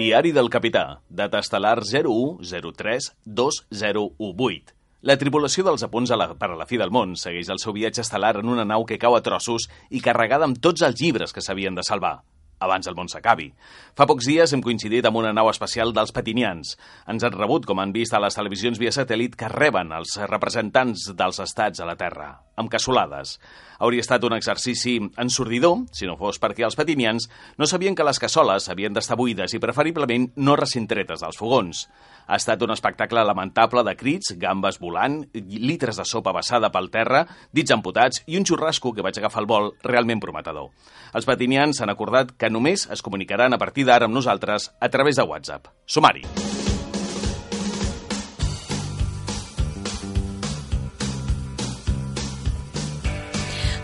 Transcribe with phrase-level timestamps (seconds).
[0.00, 4.72] Diari del Capità, data estel·lar 01032018.
[5.04, 7.76] La tripulació dels apunts a la, per a la fi del món segueix el seu
[7.76, 11.36] viatge estel·lar en una nau que cau a trossos i carregada amb tots els llibres
[11.36, 12.24] que s'havien de salvar
[12.60, 13.48] abans el món s'acabi.
[13.96, 16.76] Fa pocs dies hem coincidit amb una nau espacial dels patinians.
[17.10, 21.08] Ens han rebut, com han vist a les televisions via satèl·lit, que reben els representants
[21.16, 23.38] dels estats a la Terra, amb cassolades.
[23.80, 28.20] Hauria estat un exercici ensordidor, si no fos perquè els patinians no sabien que les
[28.20, 31.86] cassoles havien d'estar buides i preferiblement no recintretes dels fogons.
[32.30, 37.24] Ha estat un espectacle lamentable de crits, gambes volant, litres de sopa vessada pel terra,
[37.50, 40.70] dits amputats i un xurrasco que vaig agafar al vol realment prometedor.
[41.10, 45.18] Els patinians s'han acordat que només es comunicaran a partir d'ara amb nosaltres a través
[45.18, 45.74] de WhatsApp.
[45.86, 46.22] Sumari.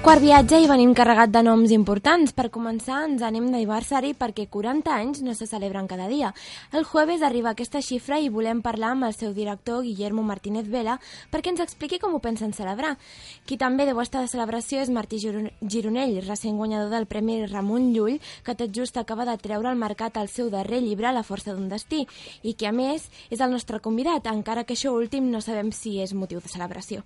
[0.07, 2.31] Quart viatge i venim carregat de noms importants.
[2.31, 6.29] Per començar, ens anem d'aniversari perquè 40 anys no se celebren cada dia.
[6.71, 10.95] El jueves arriba aquesta xifra i volem parlar amb el seu director, Guillermo Martínez Vela,
[11.33, 12.93] perquè ens expliqui com ho pensen celebrar.
[13.51, 18.21] Qui també deu estar de celebració és Martí Gironell, recent guanyador del Premi Ramon Llull,
[18.47, 21.67] que tot just acaba de treure al mercat el seu darrer llibre, La força d'un
[21.67, 22.05] destí,
[22.45, 25.99] i que, a més, és el nostre convidat, encara que això últim no sabem si
[25.99, 27.03] és motiu de celebració.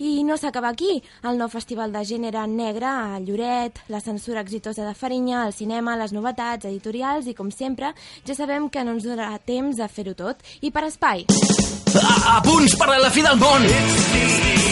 [0.00, 1.02] I no s'acaba aquí.
[1.28, 5.52] El nou Festival de Gènere Gran Negre a Lloret, la censura exitosa de Farinya, el
[5.52, 7.90] cinema, les novetats, editorials i, com sempre,
[8.22, 10.46] ja sabem que no ens donarà temps a fer-ho tot.
[10.62, 11.26] I per espai...
[11.98, 13.66] A, a punts per a la fi del món!
[13.66, 14.68] Vi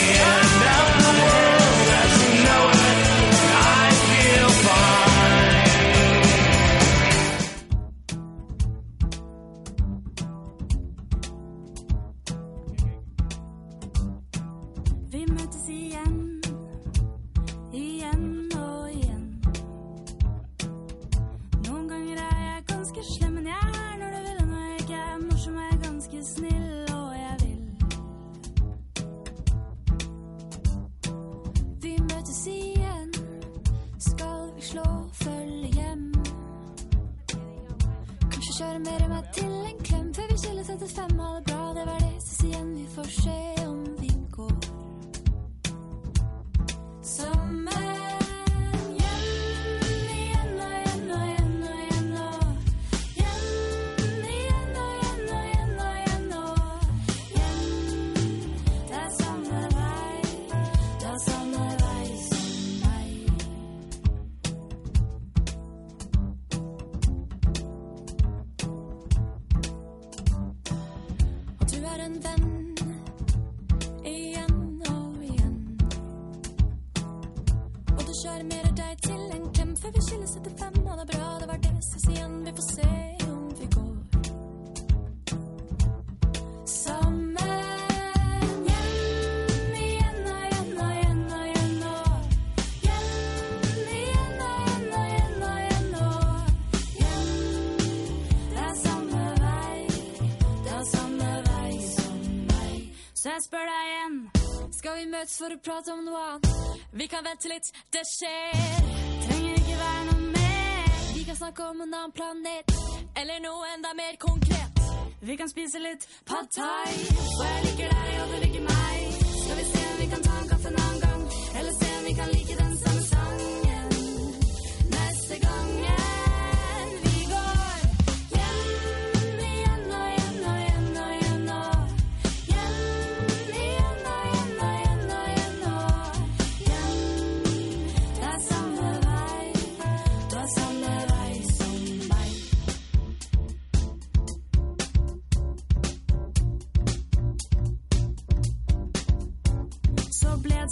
[105.26, 106.76] Møtes for å prate om noe annet?
[106.94, 108.76] Vi kan vente litt, det skjer.
[109.24, 110.94] Trenger ikke være noe mer.
[111.16, 112.74] Vi kan snakke om en annen planet.
[113.18, 114.82] Eller noe enda mer konkret.
[115.26, 116.94] Vi kan spise litt pad thai.
[117.26, 118.85] Og jeg liker deg, og du liker meg.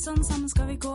[0.04, 0.94] Sånn, sammen skal vi gå.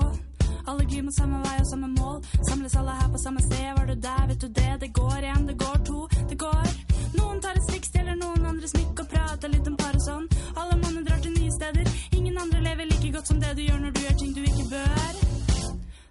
[0.69, 2.19] Alle glir mot samme vei og samme mål.
[2.49, 3.69] Samles alle her på samme sted.
[3.77, 4.73] Var du der, vet du det?
[4.83, 6.69] Det går én, det går to, det går.
[7.17, 10.29] Noen tar et stikk, stjeler noen andre smykk og prater litt om par og sånn.
[10.55, 11.89] Alle manner drar til nye steder.
[12.19, 14.69] Ingen andre lever like godt som det du gjør når du gjør ting du ikke
[14.75, 15.19] bør.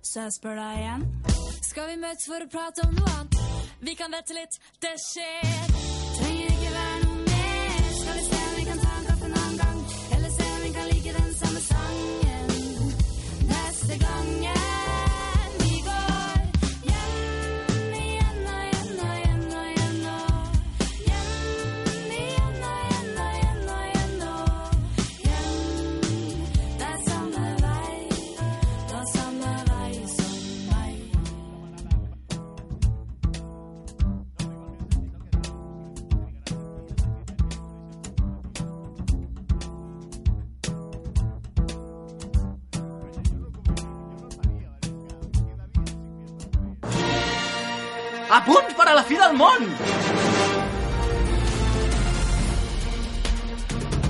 [0.03, 1.09] Så jeg spør deg igjen.
[1.71, 3.41] Skal vi møtes for å prate om noe annet?
[3.85, 5.75] Vi kan vente litt, det skjer.
[6.19, 6.88] Trenger ikke være
[48.38, 49.64] A punts per a la fi del món!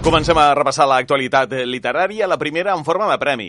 [0.04, 3.48] Comencem a repassar l'actualitat literària, la primera en forma de premi.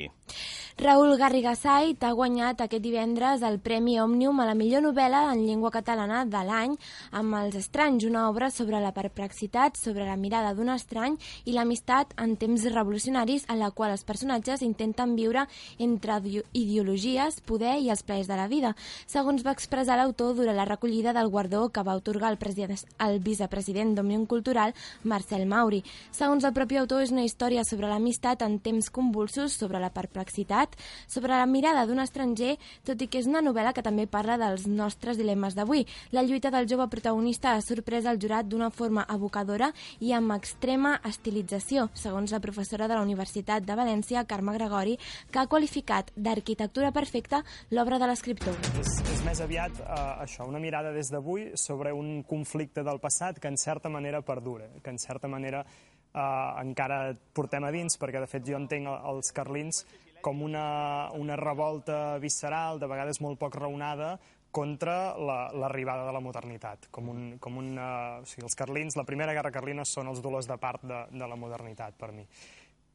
[0.80, 5.74] Raül Garrigasait ha guanyat aquest divendres el Premi Òmnium a la millor novel·la en llengua
[5.76, 6.78] catalana de l'any
[7.20, 12.14] amb Els estranys, una obra sobre la perplexitat, sobre la mirada d'un estrany i l'amistat
[12.24, 15.44] en temps revolucionaris en la qual els personatges intenten viure
[15.80, 18.72] entre ide- ideologies, poder i els plaers de la vida,
[19.06, 23.20] segons va expressar l'autor durant la recollida del guardó que va otorgar el, president, el
[23.20, 24.72] vicepresident d'Òmnium Cultural,
[25.04, 25.84] Marcel Mauri.
[26.12, 30.69] Segons el propi autor, és una història sobre l'amistat en temps convulsos, sobre la perplexitat,
[31.08, 34.68] sobre la mirada d'un estranger, tot i que és una novel·la que també parla dels
[34.68, 35.86] nostres dilemes d'avui.
[36.12, 41.00] La lluita del jove protagonista ha sorprès el jurat d'una forma evocadora i amb extrema
[41.04, 44.98] estilització, segons la professora de la Universitat de València, Carme Gregori,
[45.32, 48.56] que ha qualificat d'arquitectura perfecta l'obra de l'escriptor.
[48.80, 53.40] És, és més aviat eh, això, una mirada des d'avui sobre un conflicte del passat
[53.40, 58.20] que en certa manera perdura, que en certa manera eh, encara portem a dins, perquè
[58.24, 59.84] de fet jo entenc el- els carlins
[60.22, 64.18] com una, una revolta visceral, de vegades molt poc raonada,
[64.52, 66.88] contra la- l'arribada de la modernitat.
[66.92, 70.22] Com un, com un, eh, o sigui, els carlins, la primera guerra carlina són els
[70.26, 72.26] dolors de part de, de la modernitat, per mi.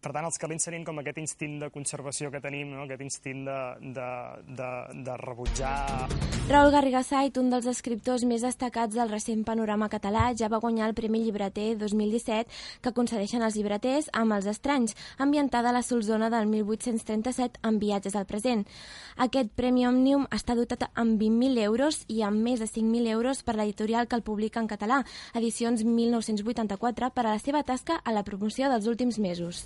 [0.05, 2.85] Per tant, els carlins serien com aquest instint de conservació que tenim, no?
[2.85, 3.61] aquest instint de,
[3.97, 4.09] de,
[4.59, 4.71] de,
[5.07, 5.73] de rebutjar
[6.45, 10.95] Raül Garrigasait, un dels escriptors més destacats del recent panorama català, ja va guanyar el
[10.99, 12.53] Premi Llibreter 2017
[12.85, 18.13] que concedeixen els llibreters amb Els estranys, ambientada a la Solzona del 1837 amb viatges
[18.21, 18.67] al present.
[19.17, 23.57] Aquest Premi Òmnium està dotat amb 20.000 euros i amb més de 5.000 euros per
[23.57, 25.01] l'editorial que el publica en català,
[25.33, 29.65] edicions 1984, per a la seva tasca a la promoció dels últims mesos.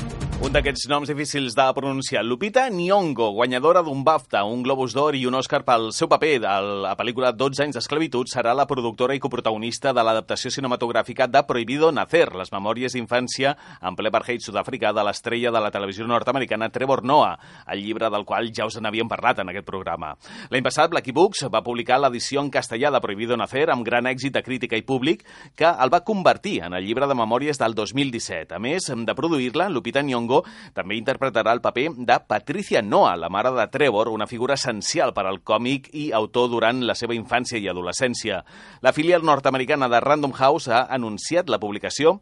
[0.00, 0.15] うん。
[0.36, 2.20] Un d'aquests noms difícils de pronunciar.
[2.22, 6.56] Lupita Nyong'o, guanyadora d'un BAFTA, un Globus d'Or i un Oscar pel seu paper de
[6.84, 11.88] la pel·lícula 12 anys d'esclavitud, serà la productora i coprotagonista de l'adaptació cinematogràfica de Prohibido
[11.90, 17.02] Nacer, les memòries d'infància en ple apartheid sud-africà de l'estrella de la televisió nord-americana Trevor
[17.02, 17.40] Noah,
[17.72, 20.12] el llibre del qual ja us n'havíem parlat en aquest programa.
[20.52, 24.36] L'any passat, Lucky Books va publicar l'edició en castellà de Prohibido Nacer amb gran èxit
[24.36, 25.24] de crítica i públic
[25.56, 28.52] que el va convertir en el llibre de memòries del 2017.
[28.54, 30.25] A més de produir-la, Lupita Nyong'o
[30.74, 35.26] també interpretarà el paper de Patricia Noah, la mare de Trevor, una figura essencial per
[35.26, 38.42] al còmic i autor durant la seva infància i adolescència.
[38.82, 42.20] La filial nord-americana de Random House ha anunciat la publicació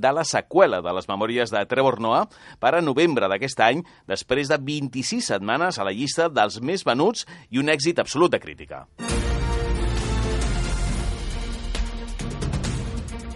[0.00, 2.26] de la seqüela de les memòries de Trevor Noah
[2.60, 7.28] per a novembre d'aquest any, després de 26 setmanes a la llista dels més venuts
[7.50, 8.86] i un èxit absolut de crítica.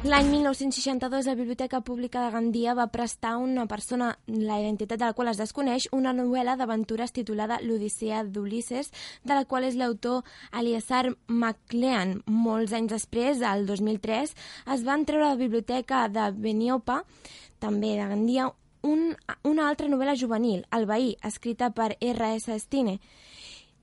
[0.07, 5.09] L'any 1962, la Biblioteca Pública de Gandia va prestar a una persona, la identitat de
[5.09, 8.93] la qual es desconeix, una novel·la d'aventures titulada L'Odissea d'Ulisses,
[9.27, 10.23] de la qual és l'autor
[10.55, 12.21] Eliezer MacLean.
[12.31, 14.37] Molts anys després, al 2003,
[14.77, 17.01] es van treure a la biblioteca de Beniopa,
[17.59, 18.53] també de Gandia,
[18.87, 22.55] un, una altra novel·la juvenil, El veí, escrita per R.S.
[22.63, 23.01] Stine.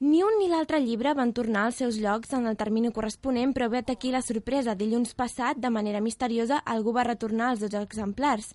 [0.01, 3.69] Ni un ni l'altre llibre van tornar als seus llocs en el termini corresponent, però
[3.71, 4.73] vet aquí la sorpresa.
[4.75, 8.49] Dilluns passat, de manera misteriosa, algú va retornar els dos exemplars.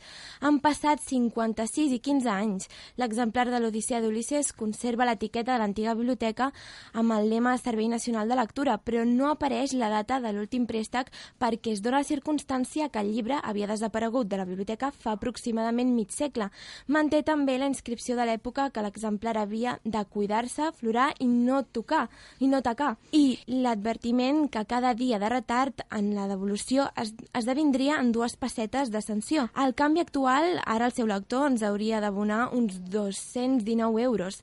[0.44, 2.68] Han passat 56 i 15 anys.
[3.00, 6.50] L'exemplar de l'Odissea d'Ulisses conserva l'etiqueta de l'antiga biblioteca
[6.92, 11.08] amb el lema Servei Nacional de Lectura, però no apareix la data de l'últim préstec
[11.40, 15.96] perquè es dona la circumstància que el llibre havia desaparegut de la biblioteca fa aproximadament
[15.96, 16.52] mig segle.
[16.86, 22.08] Manté també la inscripció de l'època que l'exemplar havia de cuidar-se, florar i no tocar,
[22.38, 22.96] i no tacar.
[23.16, 28.90] I l'advertiment que cada dia de retard en la devolució es, esdevindria en dues pessetes
[28.90, 29.48] de sanció.
[29.56, 34.42] El canvi actual, ara el seu lector ens hauria d'abonar uns 219 euros.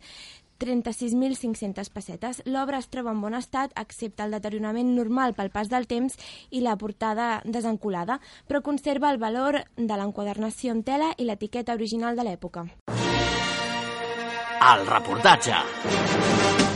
[0.57, 2.41] 36.500 pessetes.
[2.45, 6.17] L'obra es troba en bon estat, excepte el deteriorament normal pel pas del temps
[6.49, 12.17] i la portada desencolada, però conserva el valor de l'enquadernació en tela i l'etiqueta original
[12.17, 12.67] de l'època.
[14.57, 16.66] El reportatge.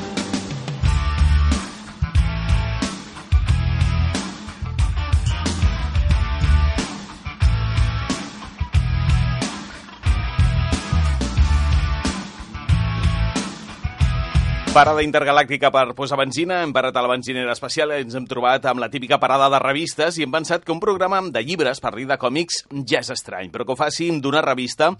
[14.71, 18.79] Parada intergalàctica per posar benzina, hem parat a la benzinera especial ens hem trobat amb
[18.79, 22.05] la típica parada de revistes i hem pensat que un programa de llibres per dir
[22.07, 24.93] de còmics ja és estrany, però que ho faci d'una revista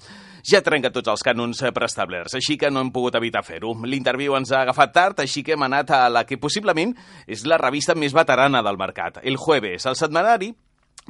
[0.43, 3.71] ja trenca tots els cànons preestablerts, així que no hem pogut evitar fer-ho.
[3.87, 6.91] L'interviu ens ha agafat tard, així que hem anat a la que possiblement
[7.23, 10.51] és la revista més veterana del mercat, El Jueves, el setmanari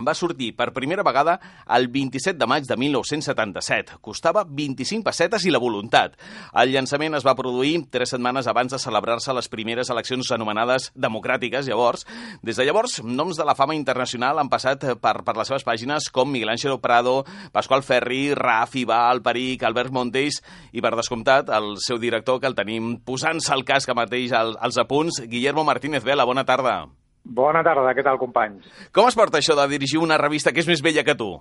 [0.07, 1.37] va sortir per primera vegada
[1.75, 3.99] el 27 de maig de 1977.
[4.01, 6.17] Costava 25 pessetes i la voluntat.
[6.53, 11.67] El llançament es va produir tres setmanes abans de celebrar-se les primeres eleccions anomenades democràtiques.
[11.67, 12.05] Llavors,
[12.41, 16.09] des de llavors, noms de la fama internacional han passat per, per les seves pàgines
[16.13, 20.41] com Miguel Ángel Prado, Pasqual Ferri, Raf, Ibà, El Peric, Albert Montes
[20.71, 24.79] i, per descomptat, el seu director, que el tenim posant-se al casc mateix al, als
[24.81, 26.25] apunts, Guillermo Martínez Vela.
[26.25, 27.00] Bona tarda.
[27.23, 28.67] Bona tarda, què tal, companys?
[28.95, 31.35] Com es porta això de dirigir una revista que és més vella que tu?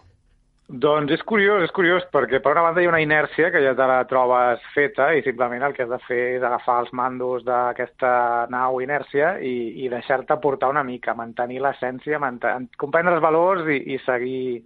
[0.71, 3.73] Doncs és curiós, és curiós, perquè per una banda hi ha una inèrcia que ja
[3.75, 7.43] te la trobes feta i simplement el que has de fer és agafar els mandos
[7.43, 8.13] d'aquesta
[8.55, 12.69] nau inèrcia i, i deixar-te portar una mica, mantenir l'essència, manten...
[12.79, 14.63] comprendre els valors i, i seguir,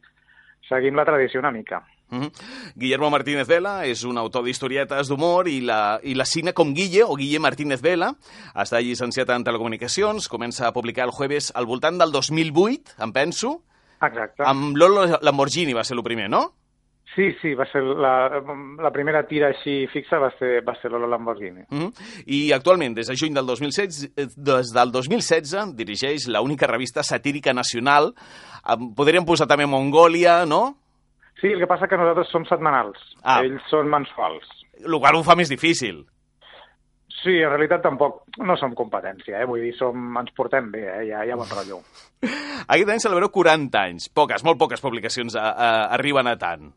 [0.69, 1.81] seguir amb la tradició una mica.
[2.11, 2.31] Mm -hmm.
[2.77, 7.05] Guillermo Martínez Vela és un autor d'historietes d'humor i la, i la signa com Guille
[7.05, 8.15] o Guille Martínez Vela.
[8.55, 13.63] Està llicenciat en telecomunicacions, comença a publicar el jueves al voltant del 2008, em penso.
[14.03, 14.43] Exacte.
[14.45, 16.53] Amb Lolo Lamborghini va ser el primer, no?
[17.15, 18.43] Sí, sí, va ser la,
[18.83, 21.63] la primera tira així fixa va ser, va ser Lolo Lamborghini.
[21.71, 21.93] Mm -hmm.
[22.27, 27.53] I actualment, des de juny del 2016, eh, des del 2016 dirigeix l'única revista satírica
[27.53, 28.15] nacional.
[28.97, 30.77] Podríem posar també Mongòlia, no?
[31.45, 33.43] Sí, el que passa que nosaltres som setmanals, Ah.
[33.45, 34.47] ells són mensuals.
[34.81, 36.07] El qual ho fa més difícil.
[37.21, 39.45] Sí, en realitat tampoc no som competència, eh?
[39.49, 41.03] vull dir, som, ens portem bé, eh?
[41.05, 41.83] hi ha bon rotllo.
[42.67, 44.09] Aquest any celebreu 40 anys.
[44.09, 46.73] Poques, molt poques publicacions a, a, arriben a tant.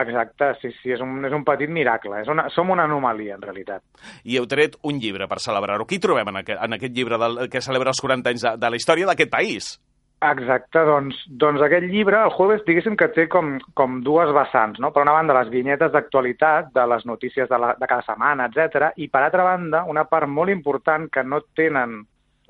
[0.00, 3.44] Exacte, sí, sí, és un, és un petit miracle, és una, som una anomalia, en
[3.44, 3.84] realitat.
[4.24, 5.86] I heu tret un llibre per celebrar-ho.
[5.88, 8.70] Qui trobem en aquest, en aquest llibre del, que celebra els 40 anys de, de
[8.72, 9.70] la història d'aquest país?
[10.18, 14.90] Exacte, doncs, doncs aquest llibre, el jueves, diguéssim que té com, com dues vessants, no?
[14.90, 18.88] Per una banda, les vinyetes d'actualitat, de les notícies de, la, de cada setmana, etc.
[18.98, 22.00] I per altra banda, una part molt important que no tenen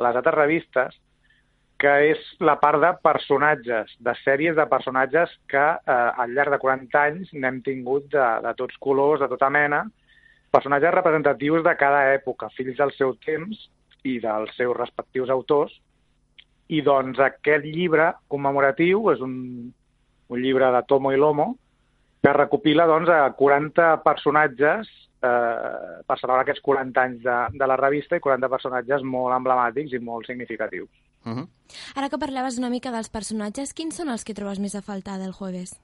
[0.01, 0.97] les altres revistes,
[1.79, 6.61] que és la part de personatges, de sèries de personatges que eh, al llarg de
[6.63, 9.83] 40 anys n'hem tingut de, de tots colors, de tota mena,
[10.57, 13.61] personatges representatius de cada època, fills del seu temps
[14.09, 15.77] i dels seus respectius autors,
[16.69, 19.35] i doncs aquest llibre commemoratiu és un,
[20.29, 21.55] un llibre de Tomo i Lomo
[22.23, 24.89] que recopila doncs, a 40 personatges
[25.23, 29.95] eh, per celebrar aquests 40 anys de, de la revista i 40 personatges molt emblemàtics
[29.95, 30.91] i molt significatius.
[31.25, 31.47] Uh -huh.
[31.97, 35.19] Ara que parlaves una mica dels personatges, quins són els que trobes més a faltar
[35.19, 35.79] del jueves?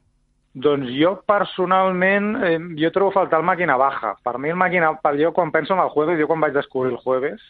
[0.54, 4.14] Doncs jo personalment, eh, jo trobo a faltar el Màquina Baja.
[4.22, 6.92] Per mi el Màquina, per jo quan penso en el jueves, jo quan vaig descobrir
[6.92, 7.40] el jueves,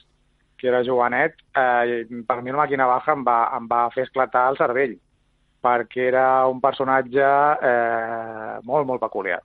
[0.58, 4.48] que era jovenet, eh, per mi el Màquina Baja em va, em va fer esclatar
[4.50, 4.94] el cervell,
[5.64, 7.24] perquè era un personatge
[7.70, 9.40] eh, molt, molt peculiar.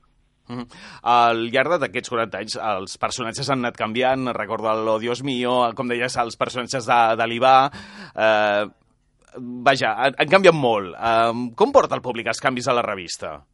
[0.50, 0.68] Uh -huh.
[1.04, 4.34] Al llarg d'aquests 40 anys, els personatges han anat canviant.
[4.34, 7.70] Recordo el Dios mío, com deies, els personatges de, de l'Ibà.
[8.16, 8.66] Eh,
[9.38, 10.96] vaja, han, han canviat molt.
[10.96, 13.46] Eh, com porta el públic els canvis a la revista?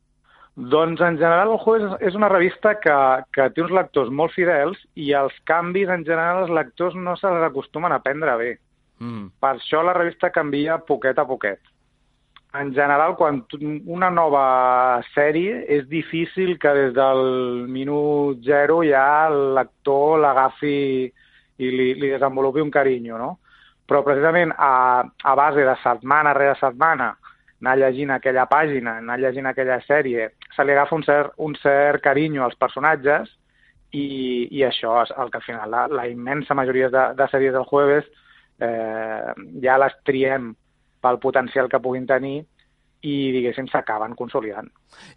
[0.55, 2.95] Doncs en general el Jueves és una revista que,
[3.35, 7.43] que té uns lectors molt fidels i els canvis en general els lectors no se'ls
[7.43, 8.51] acostumen a prendre bé.
[9.03, 9.33] Mm.
[9.43, 11.59] Per això la revista canvia poquet a poquet.
[12.55, 13.41] En general, quan
[13.91, 21.71] una nova sèrie és difícil que des del minut zero ja el lector l'agafi i
[21.75, 23.29] li, li desenvolupi un carinyo, no?
[23.85, 27.11] Però precisament a, a base de setmana rere setmana
[27.61, 32.03] anar llegint aquella pàgina, anar llegint aquella sèrie, se li agafa un cert, un cert
[32.03, 33.31] carinyo als personatges
[33.91, 37.55] i, i això és el que al final la, la immensa majoria de, de sèries
[37.55, 38.07] del jueves
[38.59, 39.31] eh,
[39.63, 40.53] ja les triem
[41.05, 42.39] pel potencial que puguin tenir
[43.05, 44.71] i, diguéssim, s'acaben consolidant.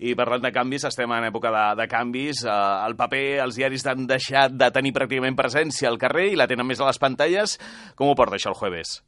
[0.04, 2.42] I parlant de canvis, estem en època de, de canvis.
[2.44, 6.48] Eh, el paper, els diaris han deixat de tenir pràcticament presència al carrer i la
[6.50, 7.56] tenen més a les pantalles.
[7.96, 8.98] Com ho porta això el jueves?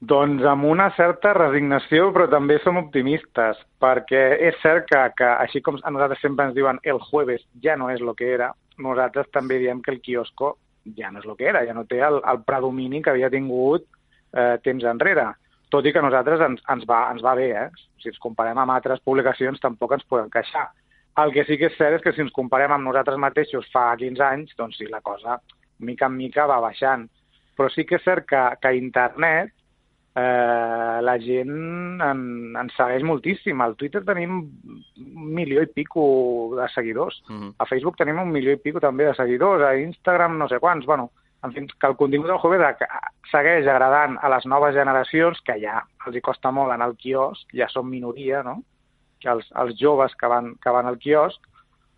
[0.00, 5.58] Doncs amb una certa resignació, però també som optimistes, perquè és cert que, que així
[5.60, 9.26] com a nosaltres sempre ens diuen el jueves ja no és el que era, nosaltres
[9.34, 10.54] també diem que el quiosco
[10.96, 13.88] ja no és el que era, ja no té el, el predomini que havia tingut
[14.38, 15.32] eh, temps enrere.
[15.68, 17.90] Tot i que a nosaltres ens, ens, va, ens va bé, eh?
[17.98, 20.68] Si ens comparem amb altres publicacions tampoc ens podem queixar.
[21.18, 23.90] El que sí que és cert és que si ens comparem amb nosaltres mateixos fa
[23.98, 25.40] 15 anys, doncs sí, la cosa
[25.82, 27.08] mica en mica va baixant.
[27.58, 29.50] Però sí que és cert que, que internet
[30.18, 32.20] eh, la gent en,
[32.58, 33.60] en segueix moltíssim.
[33.62, 37.22] Al Twitter tenim un milió i pico de seguidors.
[37.28, 37.54] Mm -hmm.
[37.58, 39.62] A Facebook tenim un milió i pico també de seguidors.
[39.62, 40.86] A Instagram no sé quants.
[40.86, 41.10] Bueno,
[41.44, 42.38] en fi, que el contingut del
[42.88, 46.96] a- segueix agradant a les noves generacions, que ja els hi costa molt anar al
[46.96, 48.62] quiosc, ja són minoria, no?
[49.20, 51.40] Que els, els joves que van, que van al quiosc,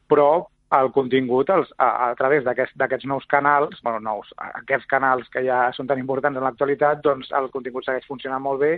[0.09, 0.47] però
[0.79, 4.31] el contingut els, a, a través d'aquests nous canals, bueno, nous,
[4.63, 8.63] aquests canals que ja són tan importants en l'actualitat, doncs el contingut segueix funcionant molt
[8.63, 8.73] bé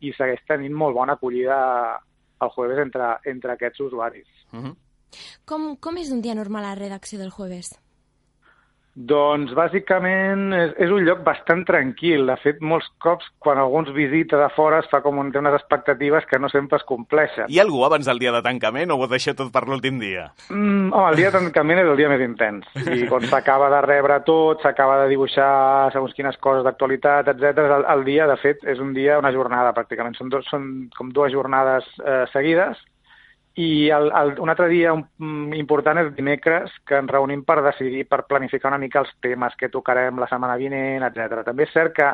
[0.00, 1.58] i segueix tenint molt bona acollida
[2.44, 4.28] el jueves entre, entre aquests usuaris.
[4.52, 4.76] Uh -huh.
[5.44, 7.78] Com, com és un dia normal a la redacció del jueves?
[8.96, 12.24] Doncs, bàsicament, és, és un lloc bastant tranquil.
[12.30, 15.42] De fet, molts cops, quan algú ens visita de fora, es fa com un, té
[15.42, 17.44] unes expectatives que no sempre es compleixen.
[17.52, 20.30] Hi ha algú abans del dia de tancament o ho deixeu tot per l'últim dia?
[20.48, 22.72] Mm, home, el dia de tancament és el dia més intens.
[22.96, 27.68] I quan s'acaba de rebre tot, s'acaba de dibuixar segons quines coses d'actualitat, etc.
[27.76, 30.16] El, el dia, de fet, és un dia, una jornada, pràcticament.
[30.16, 32.80] Són, dos, són com dues jornades eh, seguides.
[33.56, 38.04] I el, el, un altre dia mm, important és dimecres, que ens reunim per decidir,
[38.08, 41.40] per planificar una mica els temes que tocarem la setmana vinent, etc.
[41.46, 42.10] També és cert que,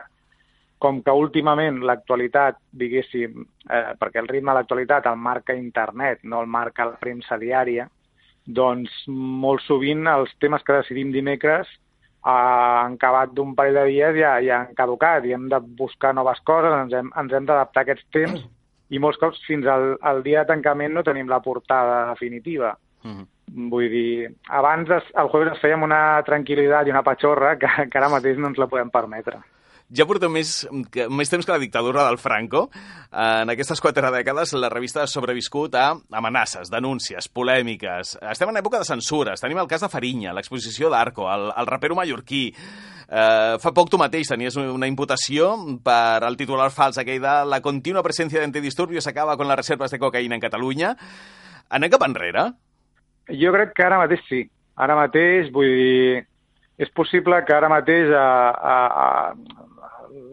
[0.82, 6.44] com que últimament l'actualitat, diguéssim, eh, perquè el ritme de l'actualitat el marca internet, no
[6.44, 7.88] el marca la premsa diària,
[8.46, 14.16] doncs molt sovint els temes que decidim dimecres eh, en acabat d'un parell de dies
[14.18, 17.82] ja, ja han caducat i hem de buscar noves coses, ens hem, ens hem d'adaptar
[17.82, 18.50] a aquests temps
[18.92, 22.74] i molts cops fins al, al dia de tancament no tenim la portada definitiva.
[23.02, 23.26] Uh -huh.
[23.72, 27.98] Vull dir, abans es, el jueves es fèiem una tranquil·litat i una patxorra que, que
[27.98, 29.40] ara mateix no ens la podem permetre.
[29.92, 32.64] Ja porteu més, que, més temps que la dictadura del Franco.
[33.12, 38.14] En aquestes quatre dècades la revista ha sobreviscut a amenaces, denúncies, polèmiques.
[38.32, 39.42] Estem en època de censures.
[39.42, 42.46] Tenim el cas de Farinya, l'exposició d'Arco, el, el rapero mallorquí.
[43.12, 45.50] Eh, fa poc tu mateix tenies una imputació
[45.84, 50.00] per el titular fals aquell de la contínua presència d'antidisturbios acaba con las reservas de
[50.00, 50.94] cocaïna en Catalunya.
[51.68, 52.46] Anem cap enrere?
[53.28, 54.40] Jo crec que ara mateix sí.
[54.80, 56.22] Ara mateix, vull dir,
[56.80, 58.24] és possible que ara mateix a,
[58.56, 59.68] a, a,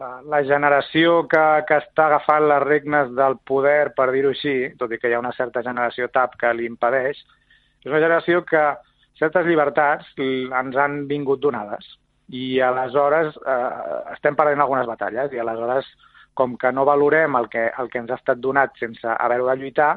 [0.00, 4.92] la, la generació que, que està agafant les regnes del poder, per dir-ho així, tot
[4.92, 7.20] i que hi ha una certa generació TAP que li impedeix,
[7.84, 8.64] és una generació que
[9.20, 11.96] certes llibertats ens han vingut donades
[12.30, 13.70] i aleshores eh,
[14.14, 15.88] estem perdent algunes batalles i aleshores
[16.38, 19.56] com que no valorem el que, el que ens ha estat donat sense haver-ho de
[19.60, 19.90] lluitar,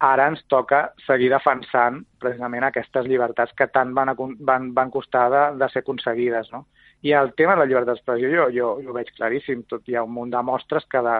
[0.00, 4.14] ara ens toca seguir defensant precisament aquestes llibertats que tant van,
[4.48, 6.50] van, van costar de, de ser aconseguides.
[6.54, 6.64] No?
[7.06, 9.62] I el tema de la llibertat d'expressió jo, jo, jo ho veig claríssim.
[9.70, 11.16] Tot hi ha un munt de mostres que, de,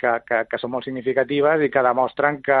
[0.00, 2.60] que, que, que són molt significatives i que demostren que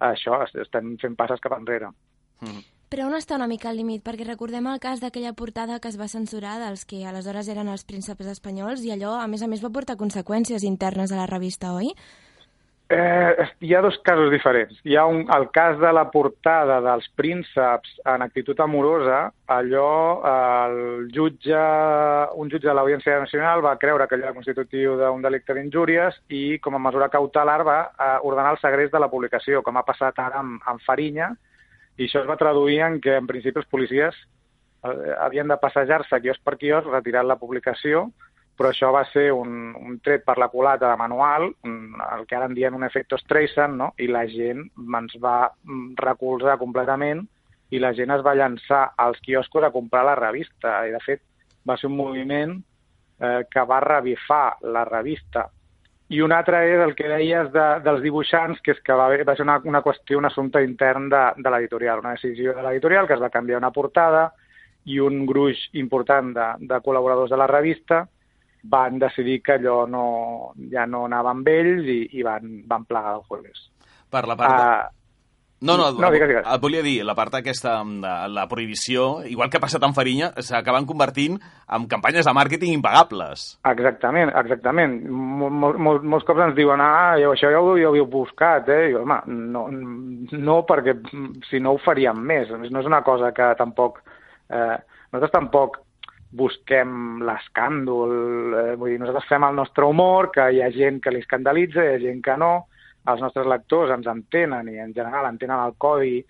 [0.00, 1.92] això, estem fent passes cap enrere.
[2.40, 2.62] Mm.
[2.90, 4.02] Però on està una mica el límit?
[4.02, 7.84] Perquè recordem el cas d'aquella portada que es va censurar dels que aleshores eren els
[7.86, 11.70] prínceps espanyols i allò, a més a més, va portar conseqüències internes a la revista,
[11.76, 11.92] oi?
[12.92, 14.80] Eh, hi ha dos casos diferents.
[14.82, 19.20] Hi ha un, el cas de la portada dels prínceps en actitud amorosa.
[19.46, 19.90] Allò,
[20.26, 21.60] eh, el jutge,
[22.34, 26.58] un jutge de l'Audiència Nacional va creure que allò era constitutiu d'un delicte d'injúries i,
[26.58, 30.18] com a mesura cautelar, va eh, ordenar el segrest de la publicació, com ha passat
[30.18, 31.30] ara amb, amb Farinya,
[31.94, 36.18] i això es va traduir en que, en principi, els policies eh, havien de passejar-se
[36.26, 38.08] quios per quios retirant la publicació,
[38.60, 42.36] però això va ser un, un tret per la culata de manual, un, el que
[42.36, 43.86] ara en diem un efecte Streisand, no?
[43.96, 47.22] i la gent ens va mm, recolzar completament
[47.72, 50.74] i la gent es va llançar als quioscos a comprar la revista.
[50.84, 51.24] I, de fet,
[51.64, 55.46] va ser un moviment eh, que va revifar la revista.
[56.12, 59.24] I un altre és el que deies de, dels dibuixants, que és que va, haver,
[59.24, 63.08] va ser una, una qüestió, un assumpte intern de, de l'editorial, una decisió de l'editorial
[63.08, 64.28] que es va canviar una portada
[64.84, 68.04] i un gruix important de, de col·laboradors de la revista
[68.62, 73.18] van decidir que allò no, ja no anava amb ells i, i van, van plegar
[73.18, 73.68] el jueves.
[74.10, 74.56] Per la part...
[74.56, 74.72] De...
[74.86, 74.96] Uh,
[75.60, 76.46] No, no, No, digues, digues.
[76.48, 80.30] et volia dir, la part aquesta de la prohibició, igual que ha passat amb Farinya,
[80.40, 81.34] s'acaben convertint
[81.68, 83.58] en campanyes de màrqueting impagables.
[83.68, 84.94] Exactament, exactament.
[85.10, 88.08] Mol, mol, mol, molts cops ens diuen, ah, jo, això ja ho, ja ho havíeu
[88.08, 88.86] buscat, eh?
[88.88, 89.20] I, home,
[89.52, 89.66] no,
[90.32, 92.48] no, perquè mm, si no ho faríem més.
[92.56, 94.00] No és una cosa que tampoc...
[94.48, 94.78] Eh,
[95.12, 95.76] nosaltres tampoc
[96.30, 98.12] busquem l'escàndol,
[98.54, 101.84] eh, vull dir, nosaltres fem el nostre humor, que hi ha gent que li escandalitza,
[101.84, 102.52] hi ha gent que no,
[103.10, 106.20] els nostres lectors ens entenen i en general entenen el codi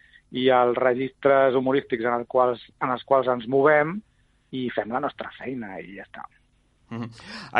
[0.40, 3.96] i els registres humorístics en els quals, en els quals ens movem
[4.56, 6.24] i fem la nostra feina i ja està.
[6.90, 7.10] Mhm.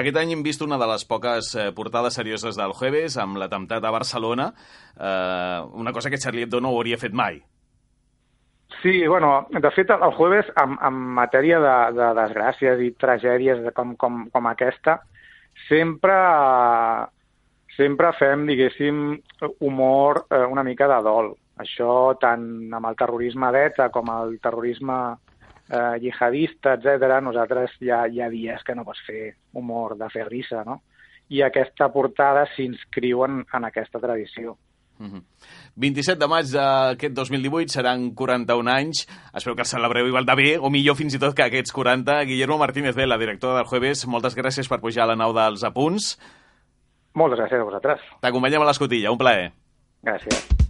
[0.00, 3.84] Aquest any hem vist una de les poques eh, portades serioses del Jueves amb l'atemptat
[3.84, 4.52] a Barcelona,
[4.96, 7.38] eh, una cosa que Charlie Hebdo no hauria fet mai.
[8.82, 13.72] Sí, bueno, de fet, el jueves, en, en matèria de, de desgràcies i tragèdies de
[13.76, 15.00] com, com, com aquesta,
[15.66, 16.16] sempre,
[17.76, 19.02] sempre fem, diguéssim,
[19.66, 21.34] humor eh, una mica de dol.
[21.60, 24.96] Això tant amb el terrorisme d'ETA com el terrorisme
[25.68, 27.18] eh, jihadista, etc.
[27.20, 30.80] nosaltres ha, hi ha dies que no pots fer humor de fer risa, no?
[31.30, 34.56] I aquesta portada s'inscriu en, en aquesta tradició.
[35.00, 35.20] Mhm.
[35.76, 39.04] 27 de maig d'aquest 2018 seran 41 anys.
[39.34, 42.22] Espero que el celebreu igual de bé, o millor fins i tot que aquests 40.
[42.30, 46.16] Guillermo Martínez Vela, director del Jueves, moltes gràcies per pujar a la nau dels apunts.
[47.14, 48.08] Moltes gràcies a vosaltres.
[48.22, 49.52] T'acompanyem a l'escotilla, un plaer.
[50.06, 50.69] Gràcies.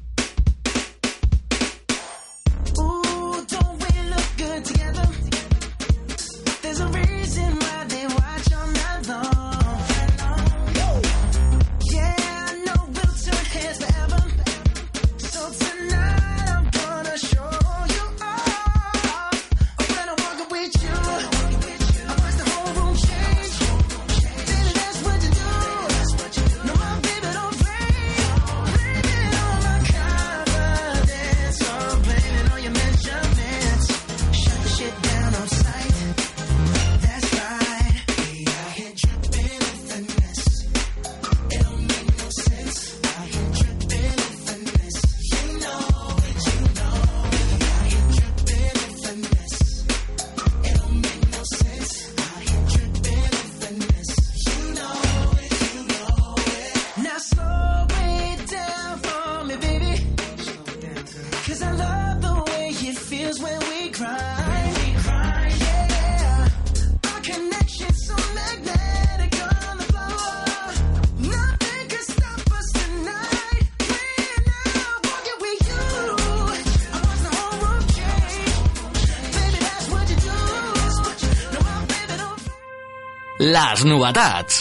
[83.60, 84.58] Les novetats.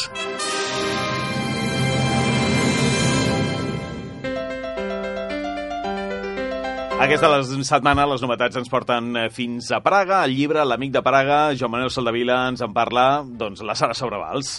[6.99, 7.29] Aquesta
[7.63, 11.71] setmana les novetats ens porten eh, fins a Praga, el llibre L'amic de Praga, Joan
[11.77, 14.51] Manuel Soldevila ens en parla, doncs, la Sara Sobrevals.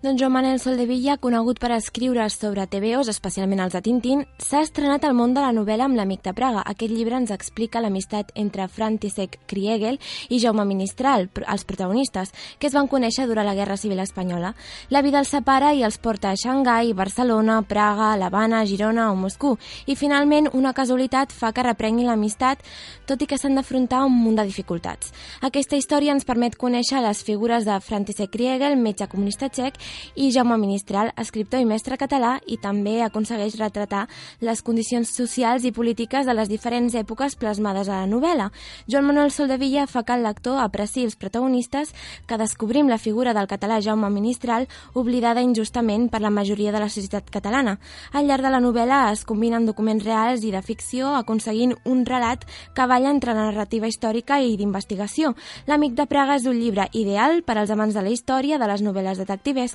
[0.00, 5.02] Doncs Joan Manel Soldevilla, conegut per escriure sobre TVOs, especialment els de Tintín, s'ha estrenat
[5.02, 6.60] al món de la novel·la amb l'amic de Praga.
[6.70, 9.98] Aquest llibre ens explica l'amistat entre František Kriegel
[10.30, 12.30] i Jaume Ministral, els protagonistes,
[12.60, 14.52] que es van conèixer durant la Guerra Civil Espanyola.
[14.94, 19.58] La vida els separa i els porta a Xangai, Barcelona, Praga, l'Havana, Girona o Moscou.
[19.90, 22.62] I finalment, una casualitat fa que reprenguin l'amistat,
[23.02, 25.10] tot i que s'han d'afrontar un munt de dificultats.
[25.42, 29.74] Aquesta història ens permet conèixer les figures de František Kriegel, metge comunista txec,
[30.14, 34.06] i Jaume Ministral, escriptor i mestre català, i també aconsegueix retratar
[34.40, 38.50] les condicions socials i polítiques de les diferents èpoques plasmades a la novel·la.
[38.86, 41.94] Joan Manuel Soldevilla fa que el lector apreciï els protagonistes
[42.26, 46.88] que descobrim la figura del català Jaume Ministral oblidada injustament per la majoria de la
[46.88, 47.78] societat catalana.
[48.12, 52.44] Al llarg de la novel·la es combinen documents reals i de ficció aconseguint un relat
[52.74, 55.34] que balla entre la narrativa històrica i d'investigació.
[55.66, 58.82] L'Amic de Praga és un llibre ideal per als amants de la història, de les
[58.84, 59.18] novel·les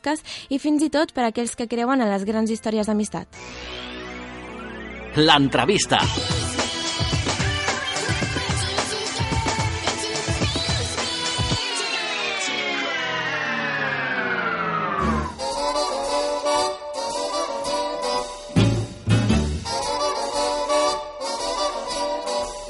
[0.04, 3.28] detectivesques i fins i tot per a aquells que creuen en les grans històries d'amistat.
[5.16, 6.00] L'entrevista.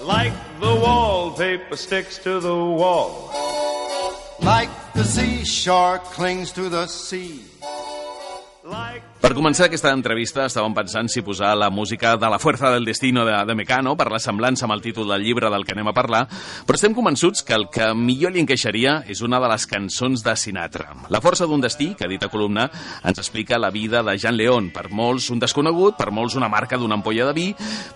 [0.05, 3.31] Like the wallpaper sticks to the wall.
[4.41, 7.41] Like the seashore clings to the sea.
[8.63, 12.83] Like Per començar aquesta entrevista estàvem pensant si posar la música de La Fuerza del
[12.83, 15.87] Destino de, de Mecano per la semblança amb el títol del llibre del que anem
[15.87, 16.25] a parlar,
[16.67, 20.33] però estem convençuts que el que millor li encaixaria és una de les cançons de
[20.35, 20.89] Sinatra.
[21.07, 22.65] La força d'un destí, que dit a columna,
[22.99, 24.67] ens explica la vida de Jean León.
[24.75, 27.47] Per molts un desconegut, per molts una marca d'una ampolla de vi,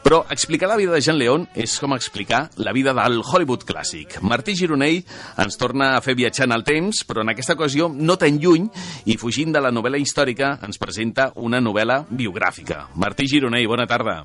[0.08, 4.22] però explicar la vida de Jean León és com explicar la vida del Hollywood clàssic.
[4.24, 5.04] Martí Gironell
[5.44, 8.72] ens torna a fer viatjar en el temps, però en aquesta ocasió no tan lluny
[9.12, 12.88] i fugint de la novel·la històrica ens presenta una novel·la biogràfica.
[12.96, 14.22] Martí Gironell, bona tarda.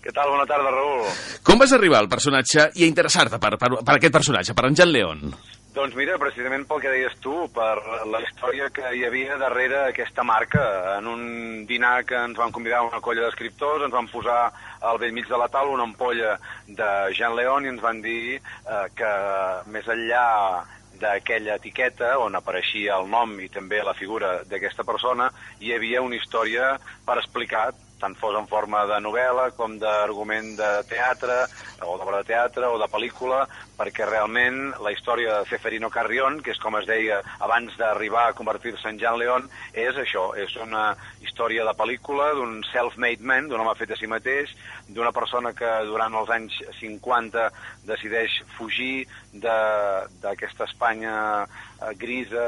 [0.00, 0.30] Què tal?
[0.32, 1.08] Bona tarda, Raül.
[1.44, 4.78] Com vas arribar al personatge i a interessar-te per, per, per aquest personatge, per en
[4.78, 5.26] Jean León?
[5.70, 7.76] Doncs mira, precisament pel que deies tu, per
[8.10, 10.64] la història que hi havia darrere aquesta marca.
[10.96, 11.22] En un
[11.68, 14.40] dinar que ens van convidar una colla d'escriptors, ens van posar
[14.80, 16.34] al vell mig de la taula una ampolla
[16.66, 19.12] de Jean León i ens van dir eh, que
[19.70, 20.26] més enllà
[21.00, 26.18] d'aquella etiqueta on apareixia el nom i també la figura d'aquesta persona, hi havia una
[26.20, 26.74] història
[27.06, 31.36] per explicar tant fos en forma de novel·la com d'argument de teatre,
[31.84, 33.42] o d'obra de teatre, o de pel·lícula,
[33.78, 38.36] perquè realment la història de Ceferino Carrión, que és com es deia abans d'arribar a
[38.36, 43.60] convertir-se en Jean León, és això, és una història de pel·lícula d'un self-made man, d'un
[43.60, 44.56] home fet a si mateix,
[44.94, 47.46] d'una persona que durant els anys 50
[47.88, 52.46] decideix fugir d'aquesta Espanya eh, grisa,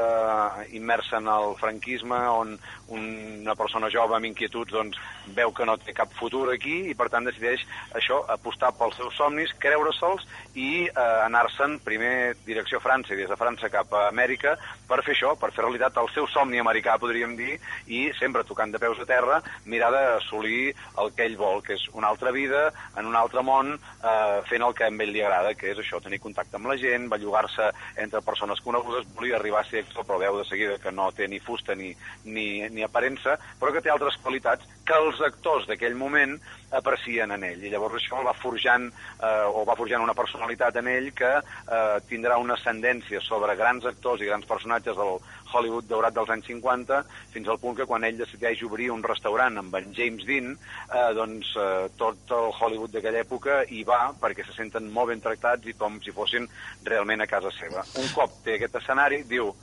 [0.75, 2.55] immersa en el franquisme, on
[2.93, 4.99] una persona jove amb inquietuds doncs,
[5.35, 7.63] veu que no té cap futur aquí i per tant decideix
[7.95, 10.27] això, apostar pels seus somnis, creure-se'ls
[10.59, 15.15] i eh, anar-se'n primer direcció França i des de França cap a Amèrica per fer
[15.15, 18.99] això, per fer realitat el seu somni americà, podríem dir, i sempre tocant de peus
[19.01, 22.65] a terra, mirar d'assolir el que ell vol, que és una altra vida,
[22.97, 26.01] en un altre món, eh, fent el que a ell li agrada, que és això,
[26.03, 27.69] tenir contacte amb la gent, bellugar-se
[28.03, 31.27] entre persones conegudes, volia arribar a ser actor, però veu de seguida que no té
[31.27, 31.93] ni fusta ni,
[32.23, 36.37] ni, ni aparença, però que té altres qualitats que els actors d'aquell moment
[36.73, 37.63] aprecien en ell.
[37.63, 41.97] I llavors això va forjant, eh, o va forjant una personalitat en ell que eh,
[42.09, 45.19] tindrà una ascendència sobre grans actors i grans personatges del
[45.53, 47.01] Hollywood daurat dels anys 50,
[47.33, 51.09] fins al punt que quan ell decideix obrir un restaurant amb en James Dean, eh,
[51.17, 55.69] doncs eh, tot el Hollywood d'aquella època hi va perquè se senten molt ben tractats
[55.69, 56.49] i com si fossin
[56.89, 57.85] realment a casa seva.
[58.01, 59.53] Un cop té aquest escenari, diu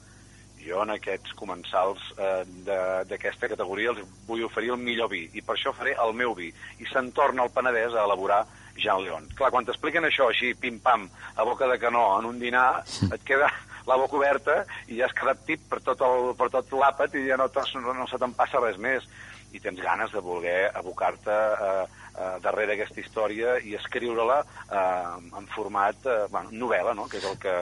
[0.67, 5.43] jo en aquests comensals eh, de- d'aquesta categoria els vull oferir el millor vi i
[5.43, 8.45] per això faré el meu vi i se'n torna al Penedès a elaborar
[8.77, 9.27] Jean León.
[9.37, 13.49] Clar, quan t'expliquen això així, pim-pam, a boca de canó, en un dinar, et queda
[13.87, 17.27] la boca oberta i ja has quedat tip per tot, el, per tot l'àpat i
[17.27, 17.49] ja no,
[17.83, 19.05] no, no se te'n passa res més.
[19.53, 24.37] I tens ganes de voler abocar-te eh, eh, darrere aquesta història i escriure-la
[24.71, 27.09] eh, en format eh, bueno, novel·la, no?
[27.11, 27.57] que és el que,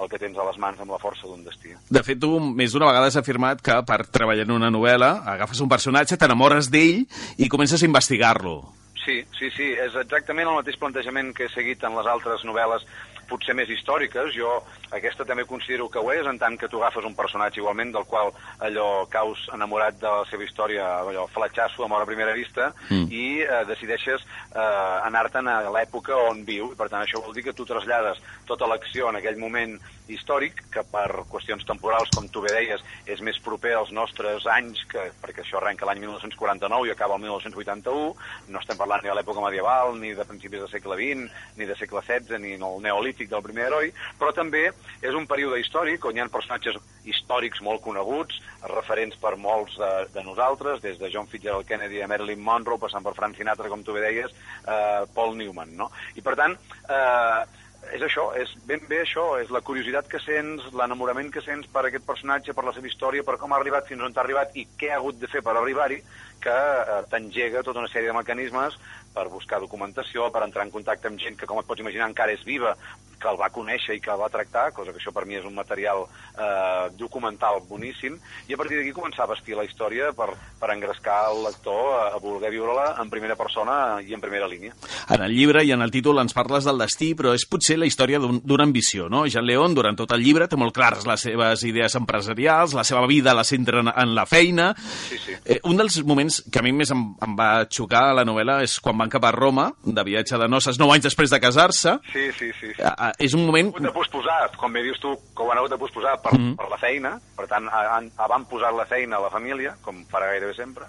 [0.00, 1.74] el que tens a les mans amb la força d'un destí.
[1.90, 5.62] De fet, tu més d'una vegada has afirmat que per treballar en una novel·la agafes
[5.62, 7.04] un personatge, t'enamores d'ell
[7.38, 8.56] i comences a investigar-lo.
[9.04, 12.86] Sí, sí, sí, és exactament el mateix plantejament que he seguit en les altres novel·les
[13.28, 14.32] potser més històriques.
[14.36, 14.62] Jo
[14.94, 18.06] aquesta també considero que ho és, en tant que tu agafes un personatge igualment del
[18.08, 18.32] qual
[18.64, 23.06] allò caus enamorat de la seva història, allò fletxasso, amor a primera vista, Mm.
[23.10, 24.22] i eh, decideixes
[24.54, 26.74] eh, anar-te'n a l'època on viu.
[26.76, 29.78] Per tant, això vol dir que tu trasllades tota l'acció en aquell moment
[30.08, 34.82] històric, que per qüestions temporals, com tu bé deies, és més proper als nostres anys,
[34.90, 38.14] que, perquè això arrenca l'any 1949 i acaba el 1981,
[38.48, 41.76] no estem parlant ni de l'època medieval, ni de principis del segle XX, ni de
[41.80, 44.66] segle XVI, ni del neolític del primer heroi, però també
[45.00, 48.40] és un període històric on hi ha personatges històrics molt coneguts,
[48.72, 53.04] referents per molts de, de nosaltres, des de John Fitzgerald Kennedy a Marilyn Monroe, passant
[53.04, 54.32] per Frank Sinatra, com tu bé deies,
[54.64, 55.90] eh, Paul Newman, no?
[56.16, 56.56] I per tant,
[56.88, 57.44] eh,
[57.92, 61.84] és això, és ben bé això, és la curiositat que sents, l'enamorament que sents per
[61.86, 64.66] aquest personatge, per la seva història, per com ha arribat fins on t'ha arribat i
[64.78, 66.00] què ha hagut de fer per arribar-hi,
[66.42, 68.76] que eh, t'engega tota una sèrie de mecanismes
[69.14, 72.32] per buscar documentació, per entrar en contacte amb gent que, com et pots imaginar, encara
[72.34, 72.72] és viva,
[73.14, 75.44] que el va conèixer i que el va tractar, cosa que això per mi és
[75.46, 76.02] un material
[76.34, 78.16] eh, documental boníssim,
[78.50, 80.26] i a partir d'aquí començar a vestir la història per,
[80.60, 84.74] per engrescar el lector a, a voler viure-la en primera persona i en primera línia.
[85.14, 87.86] En el llibre i en el títol ens parles del destí, però és potser la
[87.86, 89.22] història d'un- d'una ambició, no?
[89.30, 93.06] Jean León, durant tot el llibre, té molt clares les seves idees empresarials, la seva
[93.06, 94.72] vida la centra en, en la feina.
[95.08, 95.38] Sí, sí.
[95.44, 98.62] Eh, un dels moments que a mi més em, em va xocar a la novel·la
[98.64, 101.96] és quan van cap a Roma, de viatge de noces, nou anys després de casar-se.
[102.12, 102.72] Sí, sí, sí.
[102.76, 102.82] sí.
[102.82, 103.68] Ah, És un moment...
[103.74, 106.56] hagut de posposar, com bé dius tu, que ho han hagut de posposar per, Mhm.
[106.56, 110.30] per la feina, per tant, han, van posar la feina a la família, com farà
[110.32, 110.84] gairebé sempre.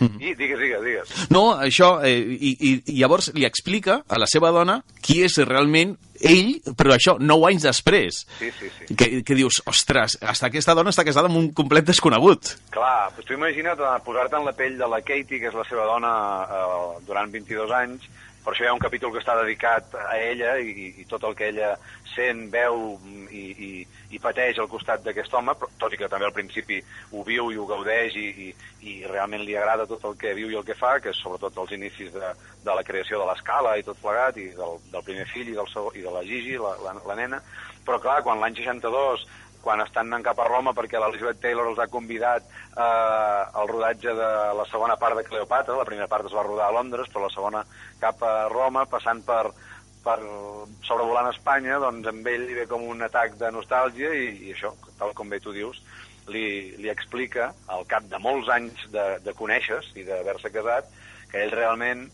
[0.00, 1.16] I digues, digues, digues.
[1.32, 5.36] No, això, eh, i, i, i llavors li explica a la seva dona qui és
[5.44, 8.22] realment ell, però això, nou anys després.
[8.38, 8.94] Sí, sí, sí.
[8.94, 12.54] Que, que dius, ostres, hasta aquesta dona està casada amb un complet desconegut.
[12.74, 15.66] Clar, doncs tu imagina't eh, posar-te en la pell de la Katie, que és la
[15.68, 16.12] seva dona,
[16.44, 18.08] eh, durant 22 anys,
[18.44, 21.34] per això hi ha un capítol que està dedicat a ella i, i tot el
[21.36, 21.74] que ella
[22.14, 22.98] sent, veu
[23.28, 23.70] i, i,
[24.16, 26.80] i pateix al costat d'aquest home, però, tot i que també al principi
[27.12, 28.48] ho viu i ho gaudeix i, i,
[28.88, 31.58] i realment li agrada tot el que viu i el que fa, que és sobretot
[31.60, 32.32] els inicis de,
[32.64, 35.68] de la creació de l'escala i tot plegat, i del, del primer fill i, del
[35.72, 37.42] segon, i de la Gigi, la, la, la nena,
[37.84, 39.28] però clar, quan l'any 62
[39.62, 44.14] quan estan anant cap a Roma perquè l'Elizabeth Taylor els ha convidat eh, al rodatge
[44.16, 47.26] de la segona part de Cleopatra, la primera part es va rodar a Londres, però
[47.26, 47.64] la segona
[48.00, 49.50] cap a Roma, passant per,
[50.04, 50.18] per
[50.86, 54.72] sobrevolant Espanya, doncs amb ell li ve com un atac de nostàlgia i, i això,
[54.98, 55.82] tal com bé tu dius,
[56.30, 60.88] li, li explica, al cap de molts anys de, de conèixer i d'haver-se casat,
[61.30, 62.08] que ell realment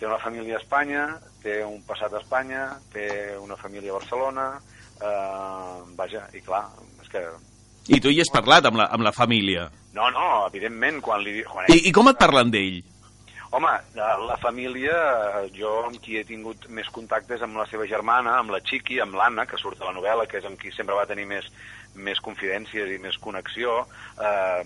[0.00, 1.04] té una família a Espanya,
[1.42, 3.06] té un passat a Espanya, té
[3.40, 4.46] una família a Barcelona,
[5.00, 6.64] eh, vaja, i clar,
[7.12, 7.24] que...
[7.90, 9.66] I tu hi has parlat amb la, amb la família.
[9.96, 11.40] No, no, evidentment, quan li...
[11.48, 12.80] Quan I, I com et parlen d'ell?
[13.50, 14.98] Home, la, família,
[15.40, 19.00] eh, jo amb qui he tingut més contactes amb la seva germana, amb la Chiqui,
[19.02, 21.48] amb l'Anna, que surt a la novel·la, que és amb qui sempre va tenir més,
[21.98, 23.80] més confidències i més connexió.
[24.22, 24.62] Eh,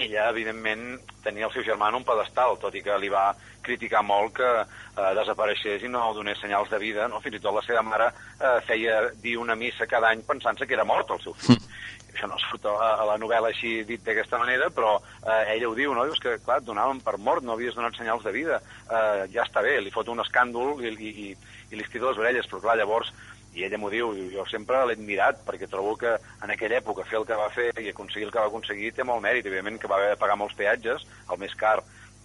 [0.00, 3.28] ella, evidentment, tenia el seu germà en un pedestal, tot i que li va
[3.70, 7.08] criticar molt que eh, desapareixés i no donés senyals de vida.
[7.08, 7.22] No?
[7.24, 10.76] Fins i tot la seva mare eh, feia dir una missa cada any pensant-se que
[10.76, 11.62] era mort el seu fill.
[12.10, 15.76] Això no surt a, a la novel·la així dit d'aquesta manera, però eh, ella ho
[15.78, 16.04] diu, no?
[16.08, 18.58] Dius que, clar, et donaven per mort, no havies donat senyals de vida.
[18.90, 21.28] Eh, ja està bé, li fot un escàndol i, i, i,
[21.70, 23.14] i li estira les orelles, però clar, llavors
[23.50, 27.18] I ella m'ho diu, jo sempre l'he admirat perquè trobo que en aquella època fer
[27.18, 29.46] el que va fer i aconseguir el que va aconseguir té molt mèrit.
[29.46, 31.80] Evidentment que va haver de pagar molts peatges, el més car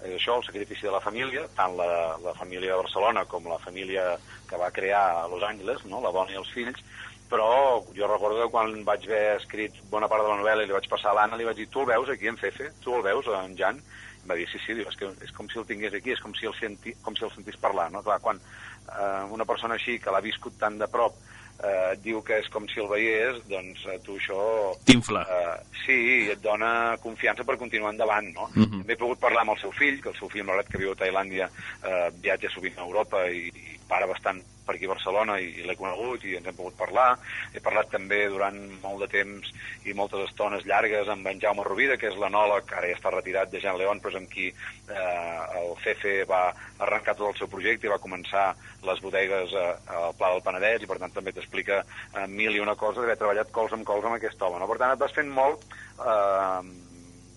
[0.06, 1.90] és això, el sacrifici de la família, tant la,
[2.22, 4.16] la família de Barcelona com la família
[4.50, 6.02] que va crear a Los Angeles, no?
[6.04, 6.82] la dona i els fills,
[7.30, 10.76] però jo recordo que quan vaig haver escrit bona part de la novel·la i li
[10.76, 12.72] vaig passar a l'Anna, li vaig dir, tu el veus aquí en Fefe?
[12.84, 13.82] Tu el veus, en Jan?
[14.22, 16.22] Em va dir, sí, sí, diu, és, que és com si el tingués aquí, és
[16.22, 18.04] com si el, senti, com si el sentís parlar, no?
[18.06, 21.18] Clar, quan eh, una persona així, que l'ha viscut tan de prop,
[21.64, 24.40] eh, diu que és com si el veiés, doncs a tu això...
[24.88, 25.24] T'infla.
[25.24, 28.50] Eh, sí, i et dona confiança per continuar endavant, no?
[28.54, 28.82] Mhm.
[28.82, 30.92] També he pogut parlar amb el seu fill, que el seu fill, malgrat que viu
[30.92, 31.50] a Tailàndia,
[31.84, 35.66] eh, viatja sovint a Europa i, i para bastant per aquí a Barcelona i, i
[35.66, 37.20] l'he conegut i ens hem pogut parlar.
[37.54, 39.52] He parlat també durant molt de temps
[39.86, 43.52] i moltes estones llargues amb en Jaume Rovira, que és l'anòleg, ara ja està retirat
[43.54, 46.42] de Jean León, però és amb qui eh, el CF va
[46.88, 48.48] arrencar tot el seu projecte i va començar
[48.86, 49.68] les bodegues eh,
[50.00, 53.20] al Pla del Penedès i per tant també t'explica eh, mil i una coses d'haver
[53.22, 54.60] treballat cols amb cols amb aquest home.
[54.60, 54.70] No?
[54.72, 55.62] Per tant, et vas fent molt
[56.02, 56.85] eh,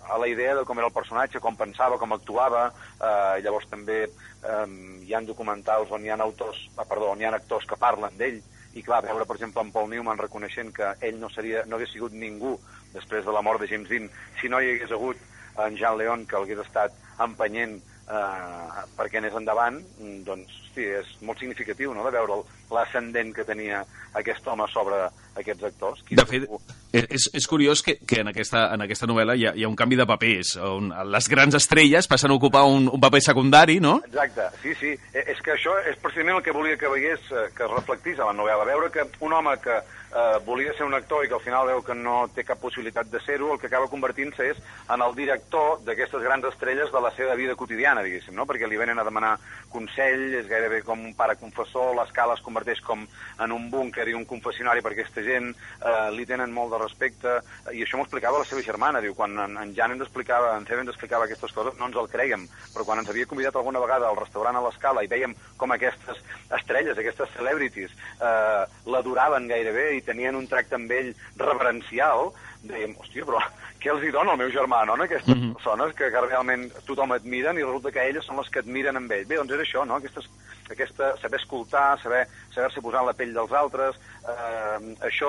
[0.08, 2.68] a la idea de com era el personatge, com pensava, com actuava,
[2.98, 4.66] eh, llavors també eh,
[5.04, 8.16] hi han documentals on hi ha autors, ah, perdó, on hi ha actors que parlen
[8.18, 8.40] d'ell,
[8.74, 11.92] i clar, veure, per exemple, en Paul Newman reconeixent que ell no, seria, no hagués
[11.94, 12.56] sigut ningú
[12.92, 14.08] després de la mort de James Dean
[14.40, 15.20] si no hi hagués hagut
[15.64, 16.94] en Jean Leon que l'hagués estat
[17.24, 22.40] empenyent eh, perquè anés endavant, mm, doncs, sí, és molt significatiu, no?, de veure
[22.72, 23.82] l'ascendent que tenia
[24.18, 25.00] aquest home sobre
[25.38, 26.02] aquests actors.
[26.06, 26.46] Qui De fet,
[26.92, 29.76] és, és curiós que, que en, aquesta, en aquesta novel·la hi ha, hi ha un
[29.78, 33.98] canvi de papers, on les grans estrelles passen a ocupar un, un paper secundari, no?
[34.08, 34.94] Exacte, sí, sí.
[35.12, 38.18] Eh, És que això és precisament el que volia que veiés, eh, que es reflectís
[38.18, 38.66] a la novel·la.
[38.68, 39.76] Veure que un home que
[40.14, 43.10] eh, volia ser un actor i que al final veu que no té cap possibilitat
[43.12, 47.12] de ser-ho, el que acaba convertint-se és en el director d'aquestes grans estrelles de la
[47.16, 48.46] seva vida quotidiana, diguéssim, no?
[48.48, 49.36] Perquè li venen a demanar
[49.72, 54.16] consell, és gairebé com un pare confessor, l'escala es converteix com en un búnquer i
[54.16, 57.38] un confessionari per aquesta gent, eh, li tenen molt de respecte,
[57.72, 60.66] i això m'ho explicava la seva germana, diu, quan en, en Jan ens explicava, en
[60.68, 63.82] Febe ens explicava aquestes coses, no ens el creiem, però quan ens havia convidat alguna
[63.82, 66.22] vegada al restaurant a l'escala i veiem com aquestes
[66.58, 72.32] estrelles, aquestes celebrities, eh, l'adoraven gairebé i tenien un tracte amb ell reverencial,
[72.66, 73.42] dèiem, hòstia, però
[73.82, 75.54] què els hi dona el meu germà, no?, a aquestes Mhm.
[75.54, 79.12] persones que, que realment tothom admiren i resulta que elles són les que admiren amb
[79.12, 79.26] ell.
[79.26, 80.28] Bé, doncs és això, no?, Aquestes,
[80.74, 85.28] aquesta, saber escoltar, saber saber-se posar en la pell dels altres, eh, això,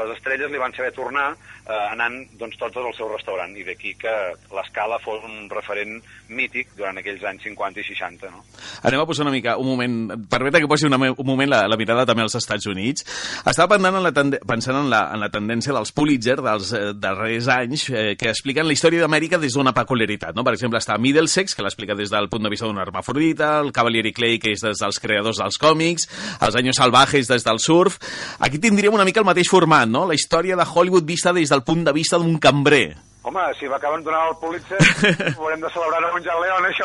[0.00, 3.92] les estrelles li van saber tornar eh, anant doncs, tots al seu restaurant, i d'aquí
[4.00, 4.10] que
[4.54, 6.00] l'escala fos un referent
[6.34, 8.42] mític durant aquells anys 50 i 60, no?
[8.82, 11.78] Anem a posar una mica, un moment, permeta que posi una, un moment la, la
[11.78, 13.06] mirada també als Estats Units.
[13.44, 16.82] Estava pensant en la, tende- pensant en la, en la tendència dels Pulitzer dels eh,
[16.98, 20.34] darrers anys eh, que expliquen la història d'Amèrica des d'una peculiaritat.
[20.34, 20.42] No?
[20.42, 24.12] Per exemple, està Middlesex, que l'explica des del punt de vista d'un hermafrodita, el Cavalieri
[24.16, 26.08] Clay, que és des dels creadors dels còmics,
[26.40, 27.98] els Años Salvajes des del surf...
[28.44, 30.04] Aquí tindríem una mica el mateix format, no?
[30.08, 32.96] La història de Hollywood vista des del punt de vista d'un cambrer.
[33.24, 36.84] Home, si m'acaben donant el Pulitzer, ho haurem de celebrar amb un Jan León, això.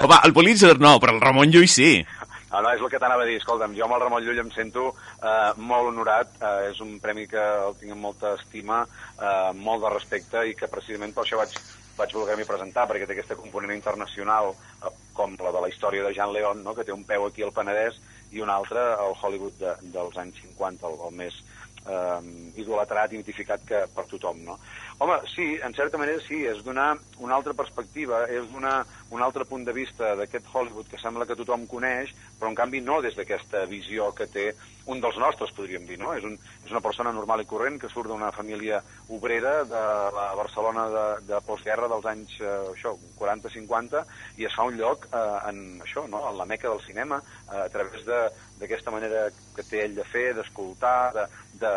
[0.00, 1.92] Home, el Pulitzer no, però el Ramon Llull sí.
[2.52, 3.38] No, no, és el que t'anava a dir.
[3.40, 6.34] Escolta'm, jo amb el Ramon Llull em sento eh, molt honorat.
[6.40, 8.82] Eh, és un premi que el tinc amb molta estima,
[9.16, 11.56] eh, molt de respecte i que precisament per això vaig,
[12.02, 16.14] vaig voler-m'hi presentar, perquè té aquesta component internacional, eh, com la de la història de
[16.16, 16.74] Jean León, no?
[16.74, 18.00] que té un peu aquí al Penedès
[18.32, 21.42] i un altre al Hollywood de, dels anys 50, el, el més
[21.86, 22.20] eh,
[22.62, 24.58] idolatrat i mitificat que per tothom, no?
[24.98, 29.44] Home, sí, en certa manera sí, és donar una altra perspectiva, és donar un altre
[29.48, 33.16] punt de vista d'aquest Hollywood que sembla que tothom coneix, però en canvi no des
[33.18, 34.46] d'aquesta visió que té
[34.86, 36.12] un dels nostres, podríem dir, no?
[36.16, 38.80] És, un, és una persona normal i corrent que surt d'una família
[39.14, 39.82] obrera de
[40.16, 44.02] la Barcelona de, de postguerra dels anys eh, això, 40-50
[44.42, 46.24] i es fa un lloc eh, en això, no?
[46.30, 50.32] en la meca del cinema, eh, a través d'aquesta manera que té ell de fer,
[50.38, 51.26] d'escoltar, de,
[51.62, 51.74] de,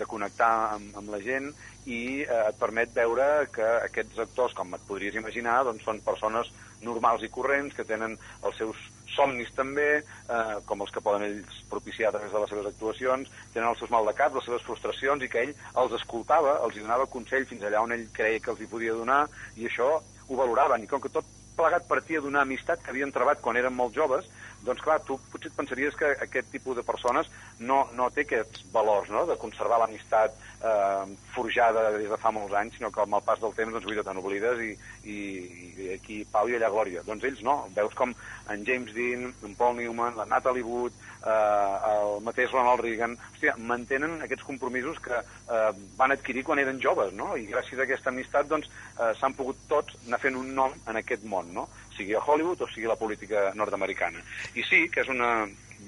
[0.00, 1.52] de connectar amb, amb la gent
[1.88, 6.50] i eh, et permet veure que aquests actors, com et podries imaginar, doncs són persones
[6.84, 8.82] normals i corrents que tenen els seus
[9.14, 13.32] somnis també, eh, com els que poden ells propiciar a través de les seves actuacions,
[13.56, 16.76] tenen els seus mal de cap, les seves frustracions, i que ell els escoltava, els
[16.76, 19.24] hi donava consell fins allà on ell creia que els hi podia donar,
[19.56, 19.90] i això
[20.28, 20.84] ho valoraven.
[20.84, 21.26] I com que tot
[21.58, 24.28] plegat partia d'una amistat que havien trebat quan eren molt joves,
[24.68, 28.66] doncs clar, tu potser et pensaries que aquest tipus de persones no, no té aquests
[28.74, 33.18] valors, no?, de conservar l'amistat eh, forjada des de fa molts anys, sinó que amb
[33.18, 34.70] el pas del temps, doncs, vull te n'oblides i,
[35.08, 35.18] i,
[35.84, 37.04] i aquí pau i allà glòria.
[37.06, 38.14] Doncs ells no, veus com
[38.52, 40.94] en James Dean, en Paul Newman, la Natalie Wood,
[41.24, 46.80] eh, el mateix Ronald Reagan, hòstia, mantenen aquests compromisos que eh, van adquirir quan eren
[46.84, 50.54] joves, no?, i gràcies a aquesta amistat, doncs, eh, s'han pogut tots anar fent un
[50.54, 54.22] nom en aquest món, no?, sigui a Hollywood o sigui a la política nord-americana.
[54.54, 55.32] I sí, que és una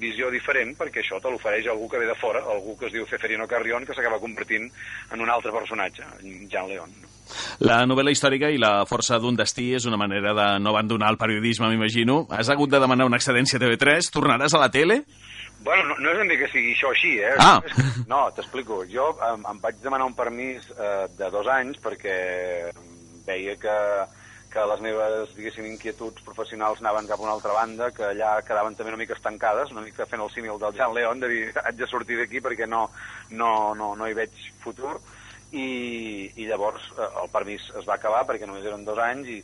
[0.01, 3.07] visió diferent perquè això te l'ofereix algú que ve de fora, algú que es diu
[3.11, 4.69] Ceferino Carrión, que s'acaba convertint
[5.13, 6.93] en un altre personatge, Jean León.
[7.63, 11.19] La novel·la històrica i la força d'un destí és una manera de no abandonar el
[11.21, 12.25] periodisme, m'imagino.
[12.31, 14.11] Has hagut de demanar una excedència a TV3?
[14.15, 15.03] Tornaràs a la tele?
[15.63, 17.35] Bueno, no, no és ben bé que sigui això així, eh?
[17.39, 17.61] Ah.
[18.09, 18.81] No, t'explico.
[18.91, 22.17] Jo em, em vaig demanar un permís eh, de dos anys perquè
[23.27, 23.77] veia que,
[24.51, 28.75] que les meves, diguéssim, inquietuds professionals anaven cap a una altra banda, que allà quedaven
[28.75, 31.79] també una mica estancades, una mica fent el símil del Jean León, de dir, haig
[31.79, 32.89] de sortir d'aquí perquè no,
[33.31, 34.35] no, no, no hi veig
[34.65, 34.99] futur,
[35.53, 39.41] i, i llavors eh, el permís es va acabar perquè només eren dos anys i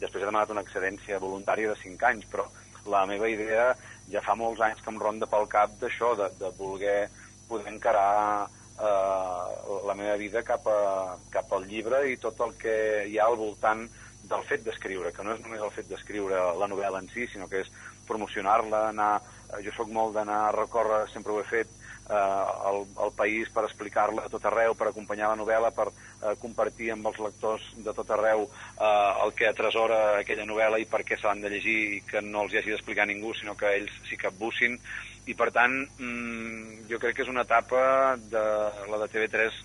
[0.00, 2.48] després he demanat una excedència voluntària de cinc anys, però
[2.92, 3.72] la meva idea
[4.10, 7.06] ja fa molts anys que em ronda pel cap d'això, de, de voler
[7.48, 8.48] poder encarar
[8.80, 9.50] eh,
[9.86, 12.76] la meva vida cap, a, cap al llibre i tot el que
[13.08, 13.86] hi ha al voltant
[14.32, 17.48] del fet d'escriure, que no és només el fet d'escriure la novel·la en si, sinó
[17.52, 17.70] que és
[18.08, 19.12] promocionar-la, anar...
[19.52, 21.70] eh, Jo sóc molt d'anar a recórrer, sempre ho he fet,
[22.08, 26.34] eh, al, al país per explicar-la a tot arreu, per acompanyar la novel·la, per eh,
[26.42, 31.02] compartir amb els lectors de tot arreu eh, el que atresora aquella novel·la i per
[31.06, 33.70] què se l'han de llegir i que no els hi hagi d'explicar ningú, sinó que
[33.78, 34.78] ells s'hi capbussin.
[35.22, 38.42] I, per tant, mm, jo crec que és una etapa de
[38.90, 39.60] la de TV3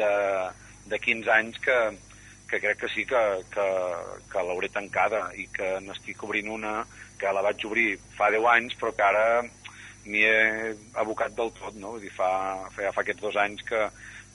[0.00, 0.12] de,
[0.90, 1.76] de 15 anys que,
[2.46, 3.22] que crec que sí que,
[3.52, 3.66] que,
[4.30, 6.78] que l'hauré tancada i que n'estic obrint una
[7.18, 9.26] que la vaig obrir fa 10 anys però que ara
[10.06, 11.96] m'hi he abocat del tot, no?
[11.96, 12.30] Vull dir, fa,
[12.74, 13.80] fa, fa aquests dos anys que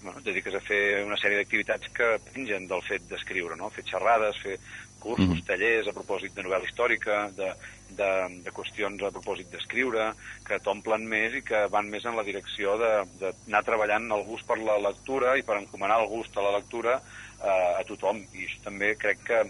[0.01, 3.69] bueno, et dediques a fer una sèrie d'activitats que pengen del fet d'escriure, no?
[3.73, 4.57] Fer xerrades, fer
[5.01, 5.45] cursos, mm.
[5.47, 7.49] tallers a propòsit de novel·la històrica, de,
[7.97, 8.09] de,
[8.45, 10.11] de qüestions a propòsit d'escriure,
[10.47, 14.45] que t'omplen més i que van més en la direcció de- d'anar treballant el gust
[14.49, 16.99] per la lectura i per encomanar el gust a la lectura
[17.43, 18.23] eh, a tothom.
[18.33, 19.43] I això també crec que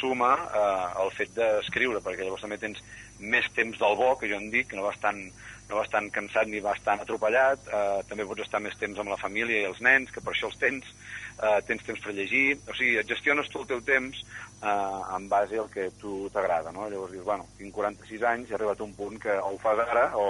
[0.00, 2.80] suma eh, el fet d'escriure, perquè llavors també tens
[3.20, 5.20] més temps del bo, que jo en dic, que no vas tan,
[5.68, 9.12] no vas tan cansat ni vas tan atropellat, eh, també pots estar més temps amb
[9.12, 10.90] la família i els nens, que per això els tens,
[11.38, 15.58] eh, tens temps per llegir, o sigui, gestiones tu el teu temps eh, en base
[15.60, 16.88] al que tu t'agrada, no?
[16.90, 19.84] Llavors dius, bueno, tinc 46 anys, he arribat a un punt que o ho fas
[19.86, 20.28] ara o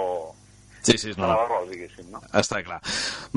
[0.85, 1.25] Sí, sí, no.
[1.25, 1.31] no.
[1.33, 2.21] a l'arròs, diguéssim, no?
[2.37, 2.79] Està clar.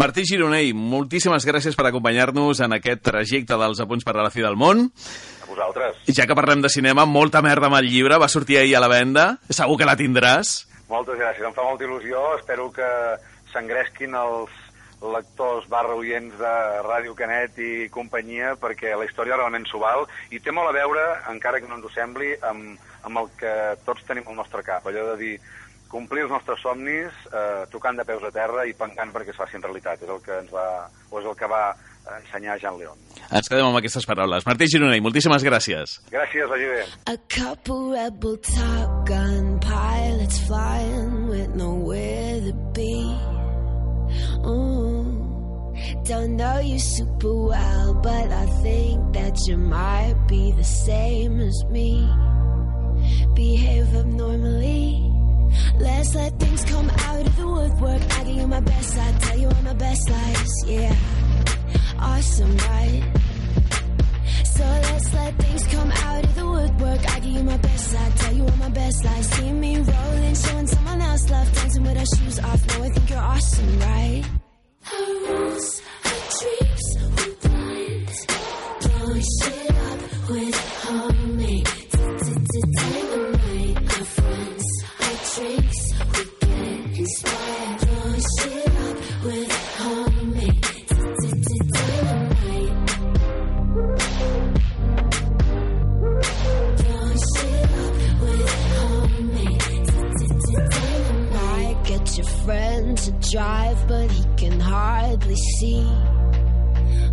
[0.01, 4.45] Martí Gironell, moltíssimes gràcies per acompanyar-nos en aquest trajecte dels apunts per a la fi
[4.45, 4.87] del món.
[5.43, 6.05] A vosaltres.
[6.15, 8.93] Ja que parlem de cinema, molta merda amb el llibre, va sortir ahir a la
[8.93, 10.61] venda, segur que la tindràs.
[10.89, 12.23] Moltes gràcies, em fa molta il·lusió.
[12.39, 12.89] Espero que
[13.53, 14.65] s'engresquin els
[14.99, 20.41] lectors barra oients de Ràdio Canet i companyia, perquè la història realment s'ho val, i
[20.43, 23.55] té molt a veure, encara que no ens ho sembli, amb, amb el que
[23.87, 25.35] tots tenim al nostre cap, allò de dir
[25.89, 29.65] complir els nostres somnis eh, tocant de peus a terra i pencant perquè es facin
[29.65, 30.03] realitat.
[30.05, 30.67] És el que ens va,
[31.11, 31.63] o és el que va
[32.17, 32.97] ensenyar Jean León.
[33.29, 34.47] Ens quedem amb aquestes paraules.
[34.49, 35.99] Martí Gironell, moltíssimes gràcies.
[36.13, 36.85] Gràcies, vagi bé.
[37.13, 42.95] A couple rebel Top Gun pilots flying with nowhere to be.
[44.45, 45.29] Mm.
[46.05, 51.65] Don't know you super well, but I think that you might be the same as
[51.71, 52.09] me.
[53.35, 55.08] Behave abnormally.
[55.79, 58.03] Let's let things come out of the woodwork.
[58.19, 60.53] I give you my best, I tell you all my best lies.
[60.67, 60.97] Yeah,
[61.99, 63.03] awesome, right?
[64.45, 67.15] So let's let things come out of the woodwork.
[67.15, 69.27] I give you my best I tell you all my best lies.
[69.31, 72.67] See me rolling, showing someone else love, dancing with our shoes off.
[72.69, 74.25] No, I think you're awesome, right?
[74.93, 76.87] Our rules, our dreams,
[77.17, 78.27] we're blind.
[78.83, 80.68] Blowing shit up with
[103.31, 105.87] drive, but he can hardly see.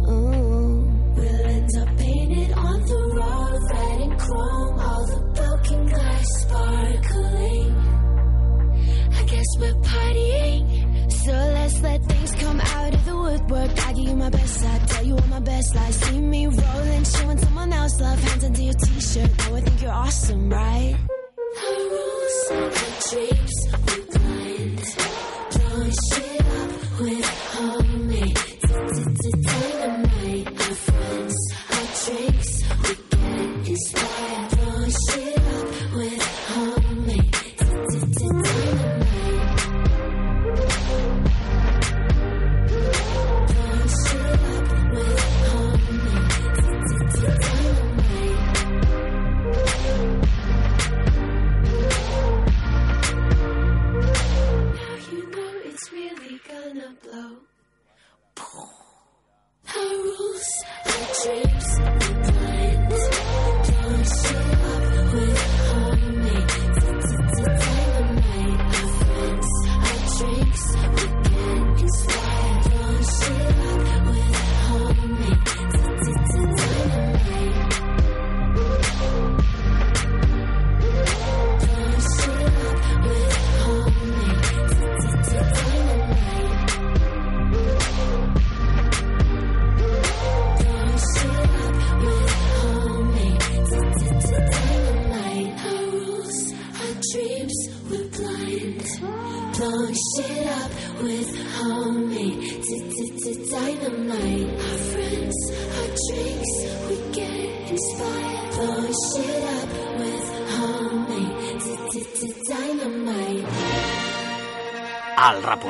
[0.07, 0.91] Ooh.
[1.15, 7.75] We'll end up painted on the road, red and chrome, all the broken glass sparkling.
[9.13, 11.11] I guess we're partying.
[11.11, 13.87] So let's let things come out of the woodwork.
[13.87, 15.95] I give you my best, I tell you all my best lies.
[15.95, 18.19] See me rolling, showing someone else love.
[18.19, 19.31] Hands under your t-shirt.
[19.39, 20.95] Oh, I think you're awesome, right?
[21.67, 22.69] Our rules, our
[23.09, 23.84] dreams,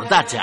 [0.05, 0.41] reportatge.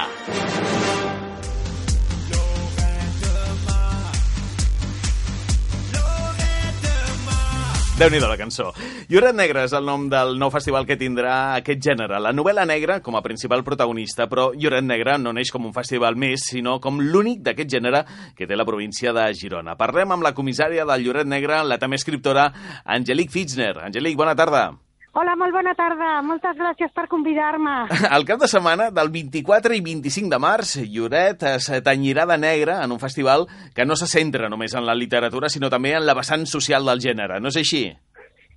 [8.02, 8.72] déu nhi la cançó.
[9.12, 12.18] Lloret Negre és el nom del nou festival que tindrà aquest gènere.
[12.18, 16.18] La novel·la negra com a principal protagonista, però Lloret Negre no neix com un festival
[16.18, 18.02] més, sinó com l'únic d'aquest gènere
[18.34, 19.76] que té la província de Girona.
[19.78, 22.50] Parlem amb la comissària del Lloret Negre, la també escriptora
[22.82, 23.76] Angelique Fitzner.
[23.78, 24.72] Angelique, bona tarda.
[25.12, 26.22] Hola, molt bona tarda.
[26.24, 27.74] Moltes gràcies per convidar-me.
[28.16, 32.78] El cap de setmana del 24 i 25 de març, Lloret es tenyirà de negre
[32.80, 33.44] en un festival
[33.76, 37.04] que no se centra només en la literatura, sinó també en la vessant social del
[37.04, 37.42] gènere.
[37.44, 37.82] No és així?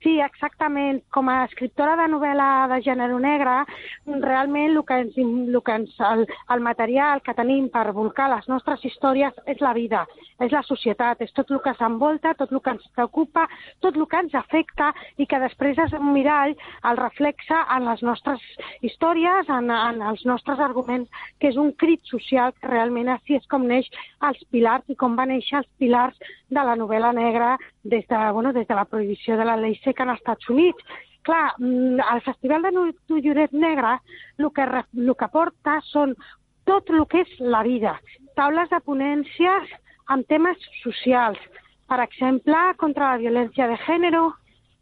[0.05, 0.99] Sí, exactament.
[1.09, 3.55] Com a escriptora de novel·la de gènere negre,
[4.21, 6.21] realment el que ens, el, que ens, el,
[6.53, 10.03] el material que tenim per volcar les nostres històries és la vida,
[10.45, 13.47] és la societat, és tot el que s'envolta, tot el que ens preocupa,
[13.81, 16.53] tot el que ens afecta i que després és un mirall
[16.85, 18.45] el reflexa en les nostres
[18.85, 21.09] històries, en, en els nostres arguments,
[21.41, 23.89] que és un crit social que realment així és com neix
[24.29, 28.51] els pilars i com va néixer els pilars de la novel·la negra des de, bueno,
[28.53, 30.83] des de la prohibició de la llei seca els Estats Units.
[31.25, 33.99] Clar, mm, el Festival de Nu- de Lloret Negre
[34.37, 36.15] el que, el que porta són
[36.65, 37.99] tot el que és la vida,
[38.35, 39.69] taules de ponències
[40.07, 41.37] amb temes socials,
[41.87, 44.21] per exemple, contra la violència de gènere,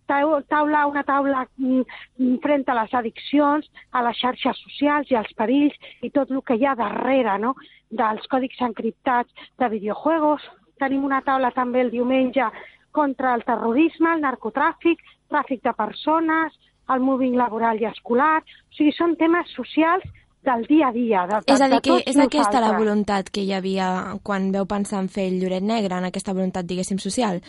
[0.07, 1.81] tau- taula, una taula mm,
[2.19, 6.41] mm, front a les addiccions, a les xarxes socials i als perills i tot el
[6.43, 7.55] que hi ha darrere, no?,
[7.89, 10.41] dels còdics encriptats de videojuegos.
[10.79, 12.47] Tenim una taula també el diumenge
[12.93, 15.01] contra el terrorisme, el narcotràfic,
[15.33, 16.55] tràfic de persones,
[16.93, 18.39] el moving laboral i escolar.
[18.43, 20.05] O sigui, són temes socials
[20.43, 21.25] del dia a dia.
[21.27, 22.79] De, de, És a dir, que és aquesta la nosaltres.
[22.79, 23.89] voluntat que hi havia
[24.23, 27.41] quan veu pensar en fer el Lloret Negre, en aquesta voluntat, diguéssim, social.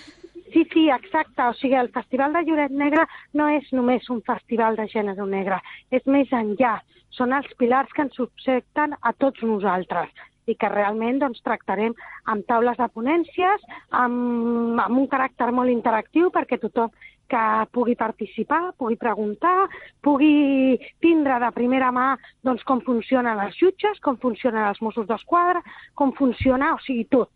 [0.54, 1.42] Sí, sí, exacte.
[1.42, 5.58] O sigui, el Festival de Lloret Negre no és només un festival de gènere negre,
[5.90, 6.78] és més enllà.
[7.14, 10.10] Són els pilars que ens subjecten a tots nosaltres
[10.46, 11.94] i que realment doncs, tractarem
[12.30, 16.92] amb taules de ponències, amb, amb un caràcter molt interactiu perquè tothom
[17.28, 19.68] que pugui participar, pugui preguntar,
[20.04, 22.10] pugui tindre de primera mà
[22.44, 25.64] doncs, com funcionen els jutges, com funcionen els Mossos d'Esquadra,
[25.96, 27.32] com funciona, o sigui, tot,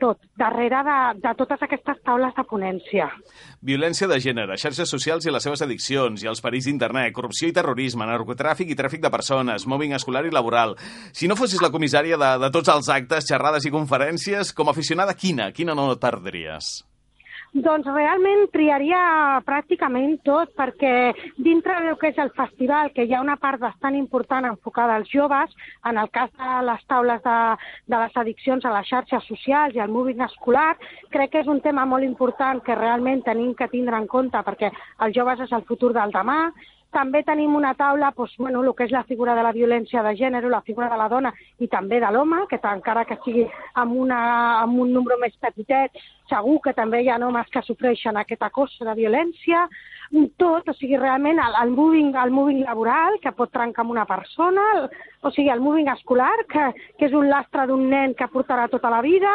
[0.00, 3.08] tot, darrere de, de totes aquestes taules de ponència.
[3.66, 7.54] Violència de gènere, xarxes socials i les seves addiccions, i els perills d'internet, corrupció i
[7.56, 10.76] terrorisme, narcotràfic i tràfic de persones, mobbing escolar i laboral.
[11.12, 14.76] Si no fossis la comissària de, de tots els actes, xerrades i conferències, com a
[14.76, 15.50] aficionada, quina?
[15.56, 16.78] Quina no perdries?
[17.56, 18.98] Doncs realment triaria
[19.46, 23.96] pràcticament tot, perquè dintre del que és el festival, que hi ha una part bastant
[23.96, 25.54] important enfocada als joves,
[25.88, 27.38] en el cas de les taules de,
[27.88, 30.74] de les addiccions a les xarxes socials i al moving escolar,
[31.14, 34.74] crec que és un tema molt important que realment tenim que tindre en compte, perquè
[35.06, 36.50] els joves és el futur del demà,
[36.96, 40.14] també tenim una taula, doncs, bueno, el que és la figura de la violència de
[40.16, 43.44] gènere, la figura de la dona i també de l'home, que encara que sigui
[43.74, 44.20] amb, una,
[44.62, 45.92] amb un número més petitet,
[46.30, 49.66] segur que també hi ha homes que sofreixen aquest acoso de violència,
[50.40, 54.06] tot, o sigui, realment el, el, moving, el moving laboral que pot trencar amb una
[54.08, 54.88] persona, el,
[55.22, 58.92] o sigui, el moving escolar, que, que és un lastre d'un nen que portarà tota
[58.92, 59.34] la vida,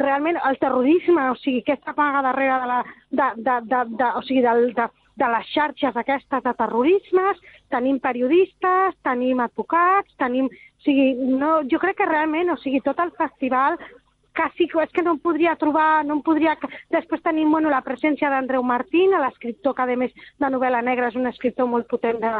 [0.00, 4.24] realment el terrorisme, o sigui, aquesta paga darrere de la, de, de, de, de, o
[4.24, 4.88] sigui, del, de,
[5.20, 7.40] de les xarxes aquestes de terrorismes,
[7.72, 10.48] tenim periodistes, tenim advocats, tenim...
[10.52, 13.76] O sigui, no, jo crec que realment, o sigui, tot el festival
[14.34, 16.56] quasi, és que no em podria trobar, no em podria...
[16.90, 21.18] Després tenim bueno, la presència d'Andreu Martín, l'escriptor que a més de novel·la negra és
[21.20, 22.32] un escriptor molt potent de,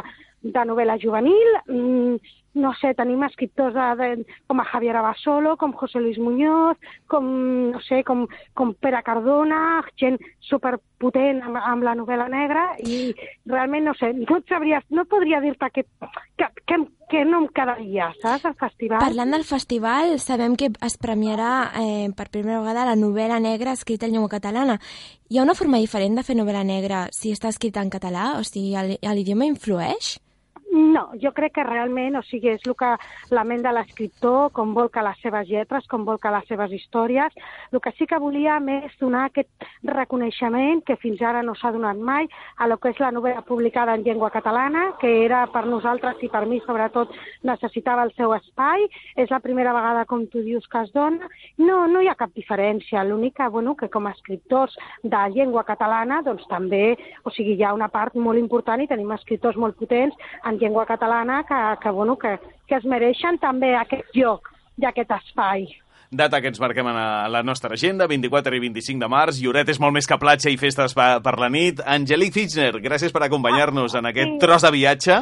[0.43, 2.17] de novel·la juvenil, mm,
[2.53, 6.77] no sé, tenim escriptors de, de, com a Javier Abasolo, com José Luis Muñoz,
[7.07, 7.25] com,
[7.73, 13.13] no sé, com, com Pere Cardona, gent superpotent amb, amb la novel·la negra i
[13.49, 15.85] realment, no sé, no et sabria, no podria dir-te que,
[16.37, 16.79] que, que,
[17.09, 19.01] que no em quedaria, saps, al festival.
[19.01, 24.05] Parlant del festival, sabem que es premiarà eh, per primera vegada la novel·la negra escrita
[24.05, 24.77] en llengua catalana.
[25.29, 28.35] Hi ha una forma diferent de fer novel·la negra si està escrita en català?
[28.37, 30.19] O sigui, l'idioma influeix?
[30.73, 32.87] No, jo crec que realment, o sigui, és el que
[33.29, 36.71] la ment de l'escriptor, com vol que les seves lletres, com vol que les seves
[36.73, 37.35] històries.
[37.69, 41.99] El que sí que volíem és donar aquest reconeixement que fins ara no s'ha donat
[42.01, 42.25] mai
[42.57, 46.31] a lo que és la novel·la publicada en llengua catalana, que era per nosaltres i
[46.33, 47.13] per mi sobretot
[47.45, 48.87] necessitava el seu espai.
[49.13, 51.29] És la primera vegada, com tu dius, que es dona.
[51.61, 53.05] No, no hi ha cap diferència.
[53.05, 57.63] L'únic que, bueno, que com a escriptors de llengua catalana, doncs també, o sigui, hi
[57.63, 60.17] ha una part molt important i tenim escriptors molt potents
[60.49, 62.37] en llengua catalana que, que, bueno, que,
[62.67, 64.47] que es mereixen també aquest lloc
[64.79, 65.67] i aquest espai.
[66.13, 69.39] Data que ens marquem a la nostra agenda, 24 i 25 de març.
[69.41, 71.81] Lloret és molt més que platja i festes per la nit.
[71.89, 75.17] Angelique Fitchner, gràcies per acompanyar-nos en aquest tros de viatge.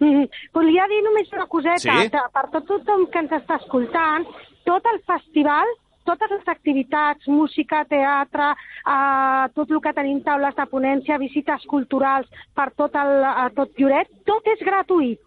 [0.00, 2.10] Mm, volia dir només una coseta, Sí?
[2.12, 4.28] per tot tothom que ens està escoltant,
[4.68, 5.72] tot el festival,
[6.10, 8.52] totes les activitats, música, teatre,
[8.84, 13.76] eh, tot el que tenim taules de ponència, visites culturals per tot, el, a tot
[13.78, 15.20] Lloret, tot és gratuït.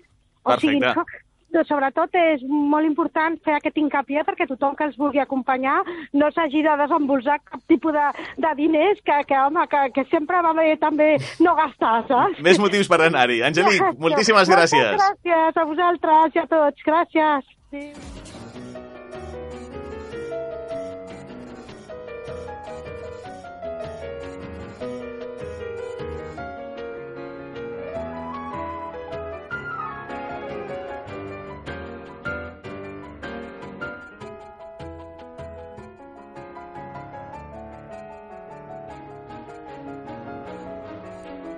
[0.44, 1.22] O sigui, Perfecte.
[1.56, 5.78] no, sobretot és molt important fer aquest hincapié perquè tothom que els vulgui acompanyar
[6.18, 8.08] no s'hagi de desembolsar cap tipus de,
[8.44, 11.14] de diners que, que, home, que, que sempre va bé també
[11.46, 12.44] no gastar, saps?
[12.44, 13.40] Més motius per anar-hi.
[13.54, 14.00] Gràcies.
[14.02, 14.92] moltíssimes gràcies.
[14.92, 16.88] Moltes gràcies a vosaltres i a tots.
[16.92, 17.52] Gràcies.
[17.72, 18.33] Sí.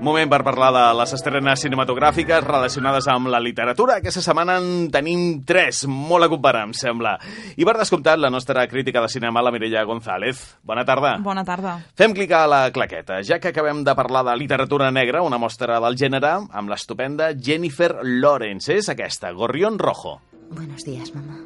[0.06, 3.96] Moment per parlar de les estrenes cinematogràfiques relacionades amb la literatura.
[3.98, 7.16] Aquesta setmana en tenim tres, molt a comparar, em sembla.
[7.58, 10.44] I per descomptat, la nostra crítica de cinema, la Mireia González.
[10.62, 11.16] Bona tarda.
[11.26, 11.80] Bona tarda.
[11.98, 15.80] Fem clicar a la claqueta, ja que acabem de parlar de literatura negra, una mostra
[15.82, 18.78] del gènere, amb l'estupenda Jennifer Lawrence.
[18.78, 20.20] És aquesta, Gorrión Rojo.
[20.52, 21.42] Buenos días, mamá.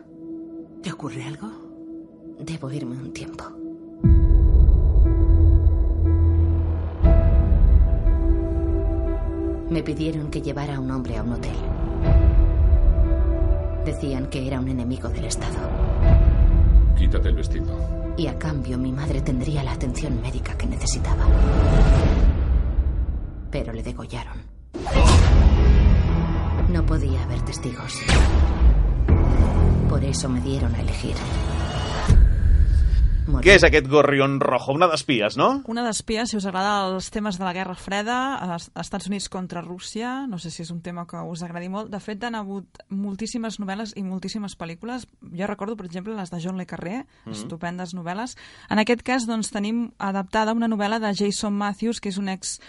[0.83, 1.47] ¿Te ocurre algo?
[2.43, 3.68] Debo irme un tiempo.
[9.69, 11.55] Me pidieron que llevara a un hombre a un hotel.
[13.85, 15.57] Decían que era un enemigo del Estado.
[16.97, 17.67] Quítate el vestido.
[18.17, 21.25] Y a cambio mi madre tendría la atención médica que necesitaba.
[23.51, 24.37] Pero le degollaron.
[26.71, 27.99] No podía haber testigos.
[29.87, 31.15] Por eso me dieron a elegir.
[33.39, 34.73] Què és aquest Gorrión Rojo?
[34.73, 35.61] Una d'espies, no?
[35.69, 39.61] Una d'espies, si us agrada els temes de la Guerra Freda, a Estats Units contra
[39.61, 41.91] Rússia, no sé si és un tema que us agradi molt.
[41.93, 45.05] De fet, han hagut moltíssimes novel·les i moltíssimes pel·lícules.
[45.21, 47.33] Jo recordo, per exemple, les de John Le Carré, Mhm.
[47.33, 48.35] estupendes novel·les.
[48.69, 52.59] En aquest cas, doncs, tenim adaptada una novel·la de Jason Matthews, que és un ex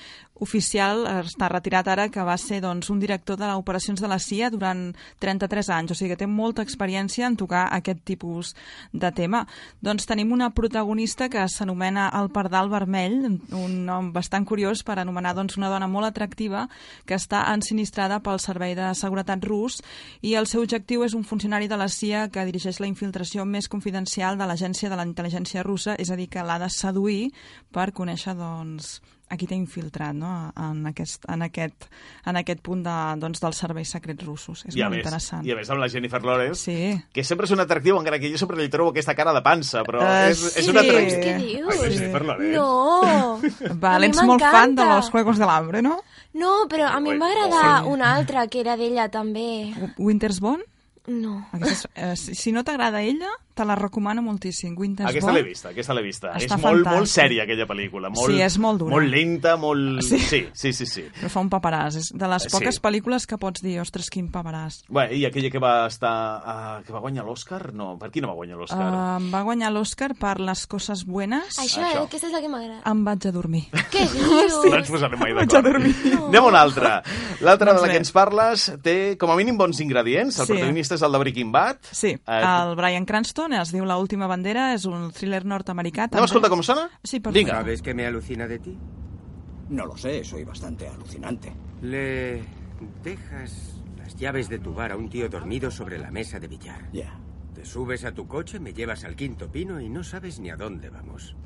[0.41, 4.51] oficial, està retirat ara, que va ser doncs, un director de operacions de la CIA
[4.51, 8.55] durant 33 anys, o sigui que té molta experiència en tocar aquest tipus
[8.93, 9.47] de tema.
[9.83, 15.35] Doncs tenim una protagonista que s'anomena el Pardal Vermell, un nom bastant curiós per anomenar
[15.37, 16.67] doncs, una dona molt atractiva
[17.07, 19.81] que està ensinistrada pel Servei de Seguretat rus
[20.23, 23.69] i el seu objectiu és un funcionari de la CIA que dirigeix la infiltració més
[23.69, 27.31] confidencial de l'agència de la intel·ligència russa, és a dir, que l'ha de seduir
[27.73, 28.99] per conèixer doncs,
[29.31, 30.31] a qui t'ha infiltrat no?
[30.59, 31.87] en, aquest, en, aquest,
[32.27, 34.65] en aquest punt de, doncs, dels serveis secrets russos.
[34.67, 35.47] És I molt més, interessant.
[35.47, 36.97] I a més amb la Jennifer Lawrence, sí.
[37.15, 39.85] que sempre és un atractiu, encara que jo sempre li trobo aquesta cara de pansa,
[39.87, 40.71] però Eh, és, és sí.
[40.75, 41.21] un atractiu.
[41.23, 41.83] Què dius?
[41.85, 42.57] Jennifer Lawrence.
[42.59, 43.77] No!
[43.81, 46.01] Val, A mi ets molt fan de los Juegos del Hambre, no?
[46.35, 49.73] No, però a mi em va agradar una altra, que era d'ella també.
[49.99, 50.63] Winter's Bone?
[51.11, 51.41] No.
[51.57, 54.75] Aquesta és, eh, si, si no t'agrada ella, te la recomano moltíssim.
[54.79, 56.33] Winter's Aquesta l'he vista, aquesta l'he vista.
[56.35, 56.97] Està és molt, fantàstic.
[56.97, 58.11] molt sèria, aquella pel·lícula.
[58.11, 58.95] Molt, Sí, és molt dura.
[58.95, 60.03] Molt lenta, molt...
[60.03, 60.19] Sí.
[60.19, 60.87] Sí, sí, sí.
[60.87, 61.05] sí.
[61.21, 61.97] Però fa un paperàs.
[61.97, 62.81] És de les Eh, poques sí.
[62.81, 64.85] pel·lícules que pots dir, ostres, quin paperàs.
[64.89, 66.13] Bé, I aquella que va estar...
[66.81, 67.73] Uh, que va guanyar l'Oscar?
[67.75, 69.19] No, per qui no va guanyar l'Oscar?
[69.19, 71.59] Uh, va guanyar l'Oscar per Les coses buenas.
[71.59, 72.01] Això, Això.
[72.01, 72.05] eh?
[72.07, 72.81] Aquesta és la que m'agrada.
[72.91, 73.65] Em vaig a dormir.
[73.91, 74.57] Què dius?
[74.65, 75.73] No ens posarem mai Vaig a d'acord.
[75.73, 75.95] dormir.
[76.29, 77.03] Anem a una altra.
[77.41, 77.93] L'altra Doncs de la bé.
[77.93, 80.39] que ens parles té, com a mínim, bons ingredients.
[80.41, 80.53] El Sí.
[80.53, 81.77] protagonista és el de Breaking Bad.
[81.93, 86.09] Sí, Eh, el Brian Cranston es diu La última bandera, és un thriller nord-americà.
[86.11, 86.89] Anem a escoltar com sona?
[87.03, 87.59] Sí, per Vinga.
[87.61, 88.77] ¿Sabes qué me alucina de ti?
[89.71, 91.53] No lo sé, soy bastante alucinante.
[91.83, 92.43] Le
[93.03, 96.89] dejas las llaves de tu bar a un tío dormido sobre la mesa de billar.
[96.93, 97.19] Ya.
[97.55, 100.57] Te subes a tu coche, me llevas al quinto pino y no sabes ni a
[100.57, 101.37] dónde vamos.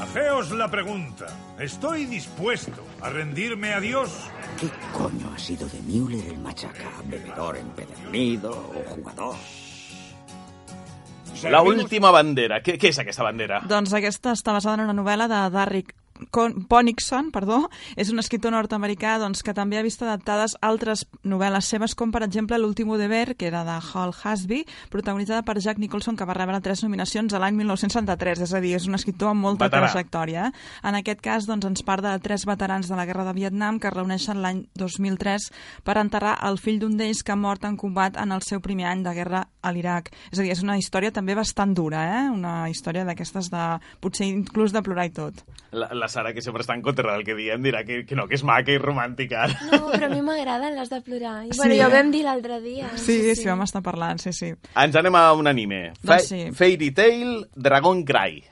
[0.00, 1.26] Hacéos la pregunta.
[1.58, 4.10] ¿Estoy dispuesto a rendirme a Dios?
[4.58, 6.90] ¿Qué coño ha sido de Müller el machaca?
[7.04, 9.36] ¿Bebedor empedernido o jugador?
[11.48, 12.60] La última bandera.
[12.64, 13.62] Què, què és aquesta bandera?
[13.70, 15.94] Doncs aquesta està basada en una novel·la de Darrick
[16.30, 21.64] Con- Ponickson, perdó, és un escriptor nord-americà doncs, que també ha vist adaptades altres novel·les
[21.64, 26.16] seves, com per exemple L'último deber, que era de Hal Hasby, protagonitzada per Jack Nicholson,
[26.16, 29.40] que va rebre tres nominacions a l'any 1963, és a dir, és un escriptor amb
[29.42, 29.88] molta Veterà.
[29.88, 30.46] trajectòria.
[30.48, 30.88] eh?
[30.88, 33.88] En aquest cas, doncs, ens parla de tres veterans de la Guerra de Vietnam que
[33.88, 35.50] es reuneixen l'any 2003
[35.86, 38.86] per enterrar el fill d'un d'ells que ha mort en combat en el seu primer
[38.90, 40.10] any de guerra a l'Iraq.
[40.32, 42.28] És a dir, és una història també bastant dura, eh?
[42.30, 43.64] una història d'aquestes de...
[44.00, 45.44] potser inclús de plorar i tot.
[45.72, 48.26] La, la Sara, que sempre està en contra del que diem, dirà que, que no,
[48.28, 49.46] que és maca i romàntica.
[49.70, 51.36] No, però a mi m'agraden les de plorar.
[51.46, 52.90] I, Sí, bueno, ja ho vam dir l'altre dia.
[52.96, 54.52] Sí, sí, sí, vam estar parlant, sí, sí.
[54.76, 55.82] Ens anem a un anime.
[56.02, 56.40] Fa Doncs sí.
[56.56, 58.42] Fairy Tail Dragon Cry.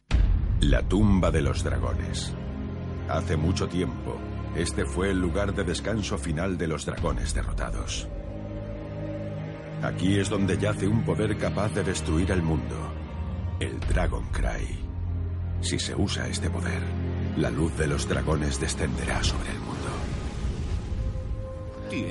[0.71, 2.33] La tumba de los dragones.
[3.09, 4.19] Hace mucho tiempo,
[4.57, 8.09] este fue el lugar de descanso final de los dragones derrotados.
[9.83, 12.93] Aquí es donde yace un poder capaz de destruir el mundo,
[13.61, 14.85] el Dragon Cry.
[15.61, 16.83] Si se usa este poder,
[17.39, 19.77] la luz de los dragones descenderá sobre el mundo.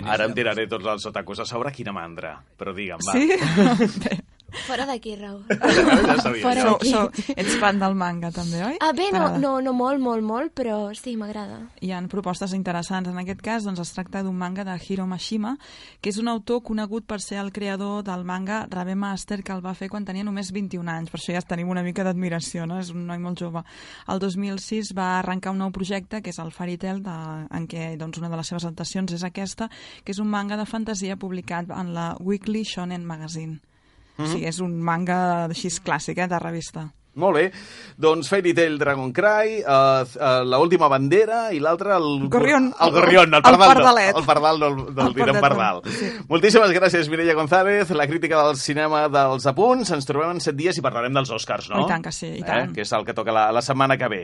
[0.09, 2.37] Ara em tiraré tots els otakus a sobre, quina mandra.
[2.57, 3.13] Però digue'm, va.
[3.13, 4.17] Sí?
[4.65, 5.41] Fora d'aquí, Raül.
[6.07, 6.41] Ja sabia.
[6.41, 6.91] Fora So, d'aquí.
[6.91, 8.77] so, ets fan del manga, també, oi?
[8.79, 11.59] Ah, bé, no, no, no molt, molt, molt, però sí, m'agrada.
[11.83, 13.09] Hi han propostes interessants.
[13.11, 15.57] En aquest cas, doncs, es tracta d'un manga de Hiro Mashima,
[16.01, 19.63] que és un autor conegut per ser el creador del manga Rabe Master, que el
[19.65, 21.11] va fer quan tenia només 21 anys.
[21.11, 22.79] Per això ja tenim una mica d'admiració, no?
[22.79, 23.63] És un noi molt jove.
[24.07, 27.17] El 2006 va arrencar un nou projecte, que és el Fairy Tail, de,
[27.51, 29.67] en què doncs, una de les seves adaptacions és aquesta,
[30.03, 33.59] que és un manga de fantasia publicat en la Weekly Shonen Magazine.
[34.17, 34.25] Mhm.
[34.25, 36.87] O sigui, és un manga així clàssic, eh, de revista.
[37.17, 37.51] Molt bé.
[37.97, 42.27] Doncs Fairy Tail Dragon Cry, uh, uh, l'última bandera i l'altre el...
[42.29, 42.67] Gorrión.
[42.79, 43.73] El gorrión, el El pardal.
[43.73, 44.15] pardalet.
[44.15, 45.93] El pardal del, del El direm pardal, pardal.
[45.97, 46.11] sí.
[46.29, 47.89] Moltíssimes gràcies, Mireia González.
[47.89, 49.89] La crítica del cinema dels apunts.
[49.97, 51.87] Ens trobem en set dies i parlarem dels Oscars, no?
[51.87, 52.69] I tant que sí, i tant.
[52.69, 52.73] Eh?
[52.75, 54.21] Que és el que toca la, la setmana que ve.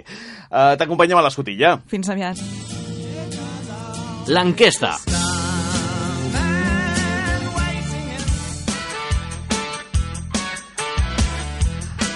[0.52, 1.80] Uh, T'acompanyem a l'escotilla.
[1.90, 2.38] Fins aviat.
[4.28, 5.00] L'enquesta.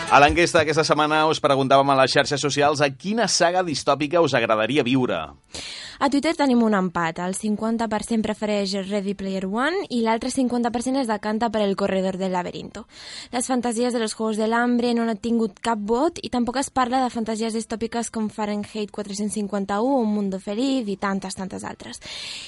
[0.07, 4.31] A l'enquesta d'aquesta setmana us preguntàvem a les xarxes socials a quina saga distòpica us
[4.37, 5.17] agradaria viure.
[5.99, 7.17] A Twitter tenim un empat.
[7.25, 12.35] El 50% prefereix Ready Player One i l'altre 50% es decanta per El Corredor del
[12.37, 12.83] Laberinto.
[13.31, 16.69] Les fantasies de los Juegos del Hambre no han tingut cap vot i tampoc es
[16.69, 21.99] parla de fantasies distòpiques com Fahrenheit 451, Un Mundo Feliz i tantes, tantes altres.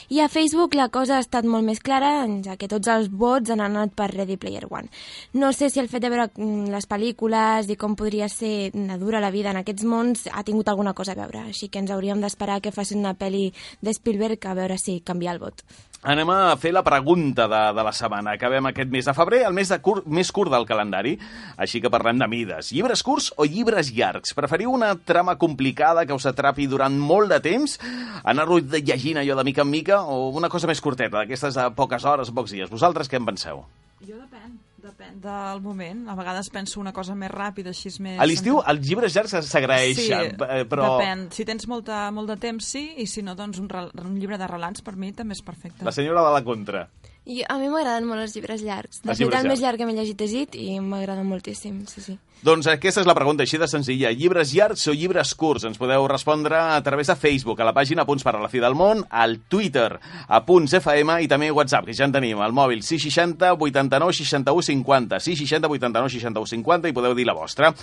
[0.09, 3.49] I a Facebook la cosa ha estat molt més clara, ja que tots els vots
[3.49, 4.93] han anat per Ready Player One.
[5.33, 9.01] No sé si el fet de veure mm, les pel·lícules i com podria ser mm,
[9.01, 11.89] dura la vida en aquests mons ha tingut alguna cosa a veure, així que ens
[11.89, 13.38] hauríem d'esperar que facin una pel·li
[13.81, 15.63] de Spielberg a veure si canvia el vot.
[15.99, 18.31] Anem a fer la pregunta de, de la setmana.
[18.37, 21.17] Acabem aquest mes de febrer, el mes de cur, més curt del calendari,
[21.59, 22.69] així que parlem de mides.
[22.71, 24.31] Llibres curts o llibres llargs?
[24.37, 27.75] Preferiu una trama complicada que us atrapi durant molt de temps?
[28.23, 29.99] Anar-lo llegint allò de mica en mica?
[30.07, 32.71] O una cosa més curteta, d'aquestes de poques hores, pocs dies?
[32.71, 33.65] Vosaltres què en penseu?
[33.99, 36.05] Jo depèn, depèn del moment.
[36.09, 38.17] A vegades penso una cosa més ràpida, així és més...
[38.19, 41.27] A l'estiu els llibres llargs s'agraeixen, sí, eh, però depèn.
[41.35, 44.49] Si tens molta, molt de temps, sí, i si no, doncs un, un llibre de
[44.49, 45.85] relats per mi també és perfecte.
[45.85, 46.87] la senyora de la contra.
[47.25, 49.03] I a mi m'agraden molt els llibres llargs.
[49.03, 52.01] De Els fet, el més llarg que m'he llegit és It i m'agrada moltíssim, sí,
[52.01, 52.17] sí.
[52.39, 54.13] Doncs aquesta és la pregunta, així de senzilla.
[54.15, 55.65] Llibres llargs o llibres curts?
[55.67, 58.61] Ens podeu respondre a través de Facebook, a la pàgina Punts per a la fi
[58.63, 62.39] del món, al Twitter, a Punts FM i també a WhatsApp, que ja en tenim,
[62.39, 67.73] al mòbil 660 89 61 50, 660 89 61 50 i podeu dir la vostra.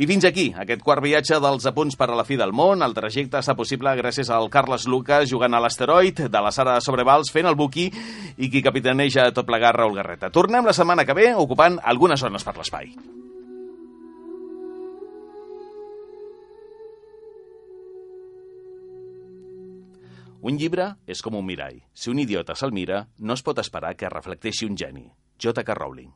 [0.00, 2.80] I fins aquí, aquest quart viatge dels apunts per a la fi del món.
[2.80, 7.28] El trajecte està possible gràcies al Carles Lucas jugant a l'asteroid, de la Sara Sobrevals
[7.34, 7.90] fent el buqui
[8.38, 10.30] i qui capitaneja tot plegat Raül Garreta.
[10.32, 12.88] Tornem la setmana que ve ocupant algunes zones per l'espai.
[20.40, 21.82] Un llibre és com un mirall.
[21.92, 25.04] Si un idiota se'l mira, no es pot esperar que reflecteixi un geni.
[25.36, 25.74] J.K.
[25.74, 26.14] Rowling.